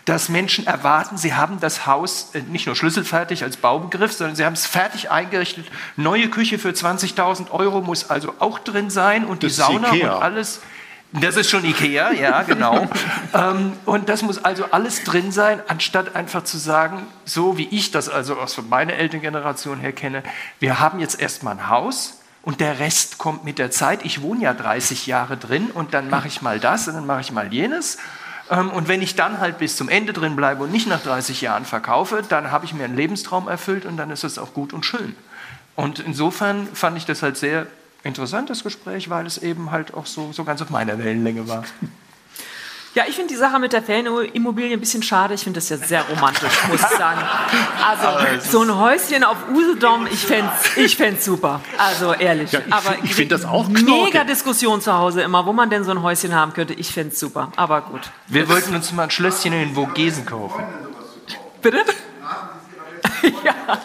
dass 0.06 0.30
Menschen 0.30 0.66
erwarten, 0.66 1.18
sie 1.18 1.36
haben 1.36 1.60
das 1.60 1.86
Haus 1.86 2.32
äh, 2.34 2.42
nicht 2.42 2.66
nur 2.66 2.76
schlüsselfertig 2.76 3.44
als 3.44 3.58
Baubegriff, 3.58 4.14
sondern 4.14 4.36
sie 4.36 4.46
haben 4.46 4.54
es 4.54 4.66
fertig 4.66 5.12
eingerichtet. 5.12 5.68
Neue 5.96 6.30
Küche 6.30 6.58
für 6.58 6.70
20.000 6.70 7.52
Euro 7.52 7.82
muss 7.82 8.10
also 8.10 8.34
auch 8.40 8.58
drin 8.58 8.90
sein 8.90 9.26
und 9.26 9.44
das 9.44 9.54
die 9.54 9.62
Sauna 9.62 9.92
und 9.92 10.04
alles. 10.06 10.62
Das 11.14 11.36
ist 11.36 11.50
schon 11.50 11.66
Ikea, 11.66 12.14
ja, 12.14 12.44
genau. 12.44 12.88
ähm, 13.34 13.74
und 13.86 14.08
das 14.08 14.22
muss 14.22 14.44
also 14.44 14.66
alles 14.72 15.04
drin 15.04 15.32
sein, 15.34 15.62
anstatt 15.68 16.16
einfach 16.16 16.44
zu 16.46 16.58
sagen, 16.58 17.06
so 17.26 17.58
wie 17.58 17.68
ich 17.70 17.92
das 17.92 18.08
also 18.08 18.38
aus 18.38 18.58
meiner 18.70 18.94
Elterngeneration 18.94 19.80
her 19.80 19.92
kenne, 19.92 20.24
wir 20.60 20.80
haben 20.80 21.00
jetzt 21.00 21.20
erstmal 21.20 21.56
ein 21.56 21.70
Haus 21.70 22.22
und 22.44 22.62
der 22.62 22.80
Rest 22.80 23.18
kommt 23.18 23.44
mit 23.44 23.60
der 23.60 23.72
Zeit. 23.72 24.06
Ich 24.06 24.22
wohne 24.22 24.44
ja 24.44 24.54
30 24.54 25.06
Jahre 25.06 25.36
drin 25.36 25.70
und 25.74 25.94
dann 25.94 26.10
mache 26.10 26.30
ich 26.30 26.42
mal 26.42 26.62
das 26.62 26.88
und 26.88 26.96
dann 26.96 27.06
mache 27.06 27.22
ich 27.22 27.34
mal 27.34 27.52
jenes. 27.54 27.98
Ähm, 28.50 28.70
und 28.70 28.88
wenn 28.88 29.02
ich 29.02 29.16
dann 29.16 29.40
halt 29.40 29.58
bis 29.58 29.76
zum 29.76 29.90
Ende 29.90 30.14
drin 30.14 30.38
bleibe 30.38 30.64
und 30.64 30.72
nicht 30.72 30.88
nach 30.88 31.02
30 31.02 31.42
Jahren 31.42 31.66
verkaufe, 31.66 32.24
dann 32.28 32.52
habe 32.52 32.64
ich 32.64 32.74
mir 32.74 32.86
einen 32.86 32.96
Lebenstraum 32.96 33.50
erfüllt 33.50 33.86
und 33.86 33.98
dann 33.98 34.12
ist 34.12 34.24
es 34.24 34.40
auch 34.40 34.54
gut 34.54 34.72
und 34.72 34.86
schön. 34.86 35.16
Und 35.76 36.00
insofern 36.00 36.68
fand 36.74 36.98
ich 36.98 37.06
das 37.06 37.22
halt 37.22 37.36
sehr 37.36 37.68
interessantes 38.04 38.64
Gespräch, 38.64 39.10
weil 39.10 39.26
es 39.26 39.38
eben 39.38 39.72
halt 39.72 39.94
auch 39.94 40.06
so, 40.06 40.32
so 40.32 40.44
ganz 40.44 40.62
auf 40.62 40.70
meiner 40.70 40.98
Wellenlänge 40.98 41.48
war. 41.48 41.64
Ja, 42.94 43.06
ich 43.08 43.16
finde 43.16 43.30
die 43.30 43.38
Sache 43.38 43.58
mit 43.58 43.72
der 43.72 43.82
Ferienimmobilie 43.82 44.74
ein 44.74 44.80
bisschen 44.82 45.02
schade. 45.02 45.34
Ich 45.34 45.46
finde 45.46 45.60
das 45.62 45.70
ja 45.70 45.78
sehr 45.78 46.04
romantisch, 46.04 46.52
muss 46.70 46.82
ich 46.82 46.98
sagen. 46.98 47.22
Also 47.88 48.50
so 48.52 48.64
ein 48.64 48.78
Häuschen 48.78 49.24
auf 49.24 49.38
Usedom, 49.50 50.08
ich 50.08 50.20
fände 50.20 50.52
es 50.76 51.00
ich 51.00 51.24
super. 51.24 51.62
Also 51.78 52.14
ehrlich. 52.14 52.52
Ja, 52.52 52.60
ich, 52.68 52.74
Aber 52.74 52.98
ich 53.02 53.16
finde 53.16 53.36
das 53.36 53.46
auch 53.46 53.66
knorke. 53.74 54.08
Mega 54.08 54.24
Diskussion 54.26 54.82
zu 54.82 54.94
Hause 54.94 55.22
immer, 55.22 55.46
wo 55.46 55.54
man 55.54 55.70
denn 55.70 55.86
so 55.86 55.92
ein 55.92 56.02
Häuschen 56.02 56.36
haben 56.36 56.52
könnte. 56.52 56.74
Ich 56.74 56.92
fände 56.92 57.14
es 57.14 57.20
super. 57.22 57.54
Aber 57.56 57.80
gut. 57.80 58.12
Wir 58.28 58.50
wollten 58.50 58.76
uns 58.76 58.92
mal 58.92 59.04
ein 59.04 59.12
Schlösschen 59.12 59.54
in 59.54 59.70
den 59.70 59.74
Vogesen 59.74 60.26
kaufen. 60.26 60.62
Bitte? 61.62 61.86
ja, 63.44 63.80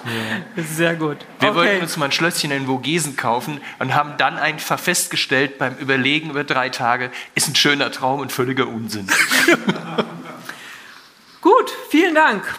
sehr 0.56 0.94
gut. 0.94 1.18
Wir 1.40 1.50
okay. 1.50 1.58
wollten 1.58 1.82
uns 1.82 1.96
mal 1.96 2.06
ein 2.06 2.12
Schlösschen 2.12 2.50
in 2.50 2.66
Vogesen 2.66 3.16
kaufen 3.16 3.60
und 3.78 3.94
haben 3.94 4.14
dann 4.18 4.38
einfach 4.38 4.78
festgestellt 4.78 5.58
beim 5.58 5.76
Überlegen 5.76 6.30
über 6.30 6.44
drei 6.44 6.68
Tage, 6.68 7.10
ist 7.34 7.48
ein 7.48 7.54
schöner 7.54 7.90
Traum 7.90 8.20
und 8.20 8.32
völliger 8.32 8.66
Unsinn. 8.66 9.06
gut, 11.40 11.72
vielen 11.90 12.14
Dank. 12.14 12.58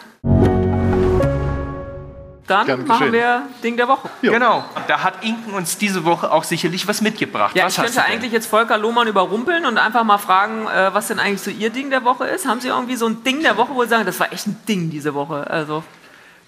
Dann 2.48 2.66
Gern 2.66 2.86
machen 2.86 3.10
geschehen. 3.10 3.12
wir 3.12 3.42
Ding 3.62 3.76
der 3.76 3.88
Woche. 3.88 4.08
Jo. 4.22 4.32
Genau, 4.32 4.64
da 4.86 5.02
hat 5.02 5.22
Inken 5.22 5.52
uns 5.52 5.76
diese 5.76 6.06
Woche 6.06 6.32
auch 6.32 6.44
sicherlich 6.44 6.88
was 6.88 7.02
mitgebracht. 7.02 7.54
Ja, 7.54 7.66
was 7.66 7.76
ich 7.76 7.84
könnte 7.84 8.02
eigentlich 8.02 8.32
jetzt 8.32 8.46
Volker 8.46 8.78
Lohmann 8.78 9.06
überrumpeln 9.06 9.66
und 9.66 9.76
einfach 9.76 10.02
mal 10.02 10.16
fragen, 10.16 10.66
äh, 10.66 10.94
was 10.94 11.08
denn 11.08 11.18
eigentlich 11.18 11.42
so 11.42 11.50
Ihr 11.50 11.68
Ding 11.68 11.90
der 11.90 12.04
Woche 12.04 12.26
ist. 12.26 12.46
Haben 12.46 12.60
Sie 12.60 12.68
irgendwie 12.68 12.96
so 12.96 13.06
ein 13.06 13.22
Ding 13.22 13.42
der 13.42 13.58
Woche, 13.58 13.74
wo 13.74 13.82
Sie 13.82 13.90
sagen, 13.90 14.06
das 14.06 14.18
war 14.18 14.32
echt 14.32 14.46
ein 14.46 14.56
Ding 14.66 14.88
diese 14.88 15.12
Woche? 15.12 15.48
Also, 15.50 15.84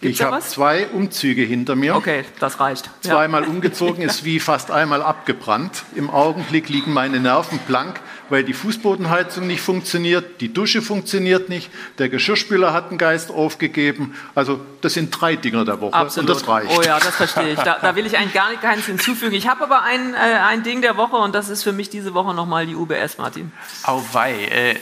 ich 0.01 0.23
habe 0.23 0.41
zwei 0.41 0.89
Umzüge 0.89 1.43
hinter 1.43 1.77
mir. 1.77 1.95
Okay, 1.95 2.25
das 2.39 2.59
reicht. 2.61 2.91
Zweimal 3.03 3.43
ja. 3.43 3.49
umgezogen 3.49 4.03
ist 4.03 4.25
wie 4.25 4.41
fast 4.41 4.71
einmal 4.71 5.03
abgebrannt. 5.03 5.85
Im 5.95 6.09
Augenblick 6.11 6.69
liegen 6.69 6.93
meine 6.93 7.21
Nerven 7.21 7.59
blank 7.67 8.01
weil 8.31 8.45
die 8.45 8.55
Fußbodenheizung 8.55 9.47
nicht 9.47 9.61
funktioniert, 9.61 10.40
die 10.40 10.53
Dusche 10.53 10.83
funktioniert 10.83 11.49
nicht, 11.49 11.71
der 11.99 12.09
Geschirrspüler 12.09 12.73
hat 12.73 12.88
einen 12.88 12.99
Geist 12.99 13.31
aufgegeben. 13.31 14.14
Also 14.35 14.61
das 14.81 14.95
sind 14.95 15.11
drei 15.11 15.37
Dinger 15.37 15.64
der 15.64 15.81
Woche 15.81 15.95
Absolut. 15.95 16.31
und 16.31 16.37
das 16.37 16.49
reicht. 16.49 16.71
Oh 16.77 16.83
ja, 16.83 16.99
das 16.99 17.16
verstehe 17.16 17.53
ich. 17.53 17.59
Da, 17.59 17.79
da 17.81 17.95
will 17.97 18.07
ich 18.07 18.16
eigentlich 18.16 18.33
gar 18.33 18.51
nicht 18.51 18.62
keins 18.62 18.87
hinzufügen. 18.87 19.35
Ich 19.35 19.49
habe 19.49 19.64
aber 19.64 19.83
ein, 19.83 20.14
äh, 20.14 20.16
ein 20.16 20.62
Ding 20.62 20.81
der 20.81 20.97
Woche 20.97 21.16
und 21.16 21.35
das 21.35 21.49
ist 21.49 21.62
für 21.62 21.73
mich 21.73 21.90
diese 21.90 22.14
Woche 22.14 22.33
nochmal 22.35 22.66
die 22.66 22.75
UBS, 22.75 23.19
Martin. 23.19 23.53
Auweih. 23.83 24.33
Äh, 24.33 24.71
äh, 24.71 24.77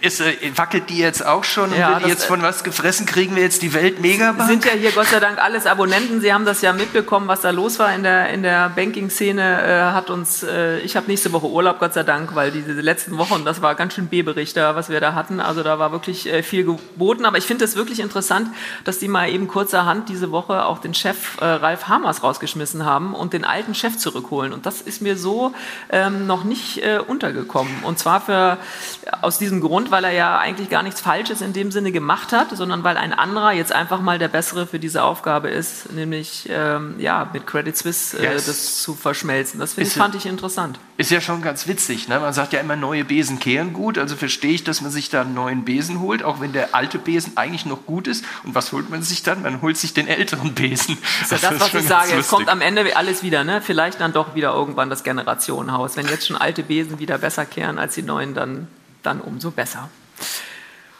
ist, 0.00 0.20
äh, 0.20 0.34
wackelt 0.56 0.90
die 0.90 0.98
jetzt 0.98 1.24
auch 1.24 1.44
schon 1.44 1.70
und 1.70 1.78
ja, 1.78 1.90
wird 1.90 2.06
die 2.06 2.08
jetzt 2.08 2.24
von 2.24 2.42
was 2.42 2.64
gefressen? 2.64 3.06
Kriegen 3.06 3.36
wir 3.36 3.42
jetzt 3.42 3.62
die 3.62 3.74
Welt 3.74 4.00
Megabank? 4.00 4.48
Sind 4.48 4.64
ja 4.64 4.72
hier 4.72 4.92
Gott 4.92 5.08
sei 5.08 5.20
Dank 5.20 5.38
alles 5.38 5.66
Abonnenten. 5.66 6.20
Sie 6.20 6.32
haben 6.32 6.44
das 6.44 6.62
ja 6.62 6.72
mitbekommen, 6.72 7.28
was 7.28 7.42
da 7.42 7.50
los 7.50 7.78
war 7.78 7.94
in 7.94 8.02
der, 8.02 8.30
in 8.30 8.42
der 8.42 8.70
Banking-Szene. 8.70 9.62
Äh, 9.62 9.94
hat 9.94 10.10
uns, 10.10 10.42
äh, 10.42 10.78
ich 10.80 10.96
habe 10.96 11.06
nächste 11.06 11.32
Woche 11.32 11.46
Urlaub, 11.46 11.78
Gott 11.78 11.94
sei 11.94 12.02
Dank, 12.02 12.34
weil 12.34 12.50
diese 12.50 12.85
letzten 12.86 13.18
Wochen, 13.18 13.44
das 13.44 13.60
war 13.60 13.74
ganz 13.74 13.94
schön 13.94 14.06
B-Bericht 14.06 14.56
da, 14.56 14.74
was 14.74 14.88
wir 14.88 15.00
da 15.00 15.12
hatten. 15.12 15.40
Also 15.40 15.62
da 15.62 15.78
war 15.78 15.92
wirklich 15.92 16.32
äh, 16.32 16.42
viel 16.42 16.64
geboten. 16.64 17.26
Aber 17.26 17.36
ich 17.36 17.44
finde 17.44 17.64
es 17.66 17.76
wirklich 17.76 18.00
interessant, 18.00 18.48
dass 18.84 18.98
die 18.98 19.08
mal 19.08 19.28
eben 19.28 19.48
kurzerhand 19.48 20.08
diese 20.08 20.30
Woche 20.30 20.64
auch 20.64 20.78
den 20.78 20.94
Chef 20.94 21.38
äh, 21.40 21.44
Ralf 21.44 21.88
Hamers 21.88 22.22
rausgeschmissen 22.22 22.86
haben 22.86 23.14
und 23.14 23.34
den 23.34 23.44
alten 23.44 23.74
Chef 23.74 23.98
zurückholen. 23.98 24.54
Und 24.54 24.64
das 24.64 24.80
ist 24.80 25.02
mir 25.02 25.18
so 25.18 25.52
ähm, 25.90 26.26
noch 26.26 26.44
nicht 26.44 26.78
äh, 26.78 27.00
untergekommen. 27.06 27.82
Und 27.82 27.98
zwar 27.98 28.20
für, 28.22 28.56
aus 29.20 29.38
diesem 29.38 29.60
Grund, 29.60 29.90
weil 29.90 30.04
er 30.04 30.12
ja 30.12 30.38
eigentlich 30.38 30.70
gar 30.70 30.82
nichts 30.82 31.00
Falsches 31.00 31.40
in 31.40 31.52
dem 31.52 31.70
Sinne 31.70 31.92
gemacht 31.92 32.32
hat, 32.32 32.56
sondern 32.56 32.84
weil 32.84 32.96
ein 32.96 33.12
anderer 33.12 33.52
jetzt 33.52 33.72
einfach 33.72 34.00
mal 34.00 34.18
der 34.18 34.28
Bessere 34.28 34.66
für 34.66 34.78
diese 34.78 35.02
Aufgabe 35.02 35.50
ist, 35.50 35.92
nämlich 35.92 36.48
ähm, 36.48 36.94
ja, 36.98 37.28
mit 37.32 37.46
Credit 37.46 37.76
Suisse 37.76 38.16
äh, 38.18 38.32
yes. 38.32 38.46
das 38.46 38.80
zu 38.80 38.94
verschmelzen. 38.94 39.58
Das 39.58 39.76
ich, 39.76 39.92
fand 39.92 40.14
ich 40.14 40.26
interessant. 40.26 40.78
Ist 40.96 41.10
ja 41.10 41.20
schon 41.20 41.42
ganz 41.42 41.66
witzig. 41.66 42.08
Ne? 42.08 42.20
Man 42.20 42.32
sagt 42.32 42.52
ja 42.52 42.60
immer 42.60 42.75
neue 42.80 43.04
Besen 43.04 43.38
kehren 43.38 43.72
gut. 43.72 43.98
Also 43.98 44.16
verstehe 44.16 44.52
ich, 44.52 44.64
dass 44.64 44.80
man 44.80 44.90
sich 44.90 45.08
da 45.08 45.22
einen 45.22 45.34
neuen 45.34 45.64
Besen 45.64 46.00
holt, 46.00 46.22
auch 46.22 46.40
wenn 46.40 46.52
der 46.52 46.74
alte 46.74 46.98
Besen 46.98 47.36
eigentlich 47.36 47.66
noch 47.66 47.86
gut 47.86 48.06
ist. 48.06 48.24
Und 48.44 48.54
was 48.54 48.72
holt 48.72 48.90
man 48.90 49.02
sich 49.02 49.22
dann? 49.22 49.42
Man 49.42 49.62
holt 49.62 49.76
sich 49.76 49.94
den 49.94 50.08
älteren 50.08 50.54
Besen. 50.54 50.98
Das 51.20 51.32
ist 51.32 51.42
ja 51.42 51.50
das, 51.50 51.58
das 51.58 51.74
was 51.74 51.82
ich 51.82 51.88
sage. 51.88 52.12
Es 52.14 52.28
kommt 52.28 52.48
am 52.48 52.60
Ende 52.60 52.96
alles 52.96 53.22
wieder. 53.22 53.44
Ne? 53.44 53.60
Vielleicht 53.60 54.00
dann 54.00 54.12
doch 54.12 54.34
wieder 54.34 54.54
irgendwann 54.54 54.90
das 54.90 55.04
Generationenhaus. 55.04 55.96
Wenn 55.96 56.06
jetzt 56.06 56.26
schon 56.26 56.36
alte 56.36 56.62
Besen 56.62 56.98
wieder 56.98 57.18
besser 57.18 57.46
kehren 57.46 57.78
als 57.78 57.94
die 57.94 58.02
neuen, 58.02 58.34
dann, 58.34 58.68
dann 59.02 59.20
umso 59.20 59.50
besser. 59.50 59.88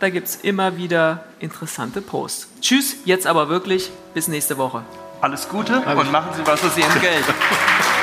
Da 0.00 0.10
gibt 0.10 0.28
es 0.28 0.36
immer 0.36 0.76
wieder 0.76 1.24
interessante 1.40 2.00
Posts. 2.00 2.48
Tschüss, 2.60 2.96
jetzt 3.04 3.26
aber 3.26 3.48
wirklich. 3.48 3.90
Bis 4.14 4.28
nächste 4.28 4.56
Woche. 4.56 4.82
Alles 5.20 5.48
Gute 5.48 5.80
und 5.80 6.12
machen 6.12 6.30
Sie 6.36 6.46
was 6.46 6.62
aus 6.64 6.76
Ihrem 6.76 7.00
Geld. 7.00 7.24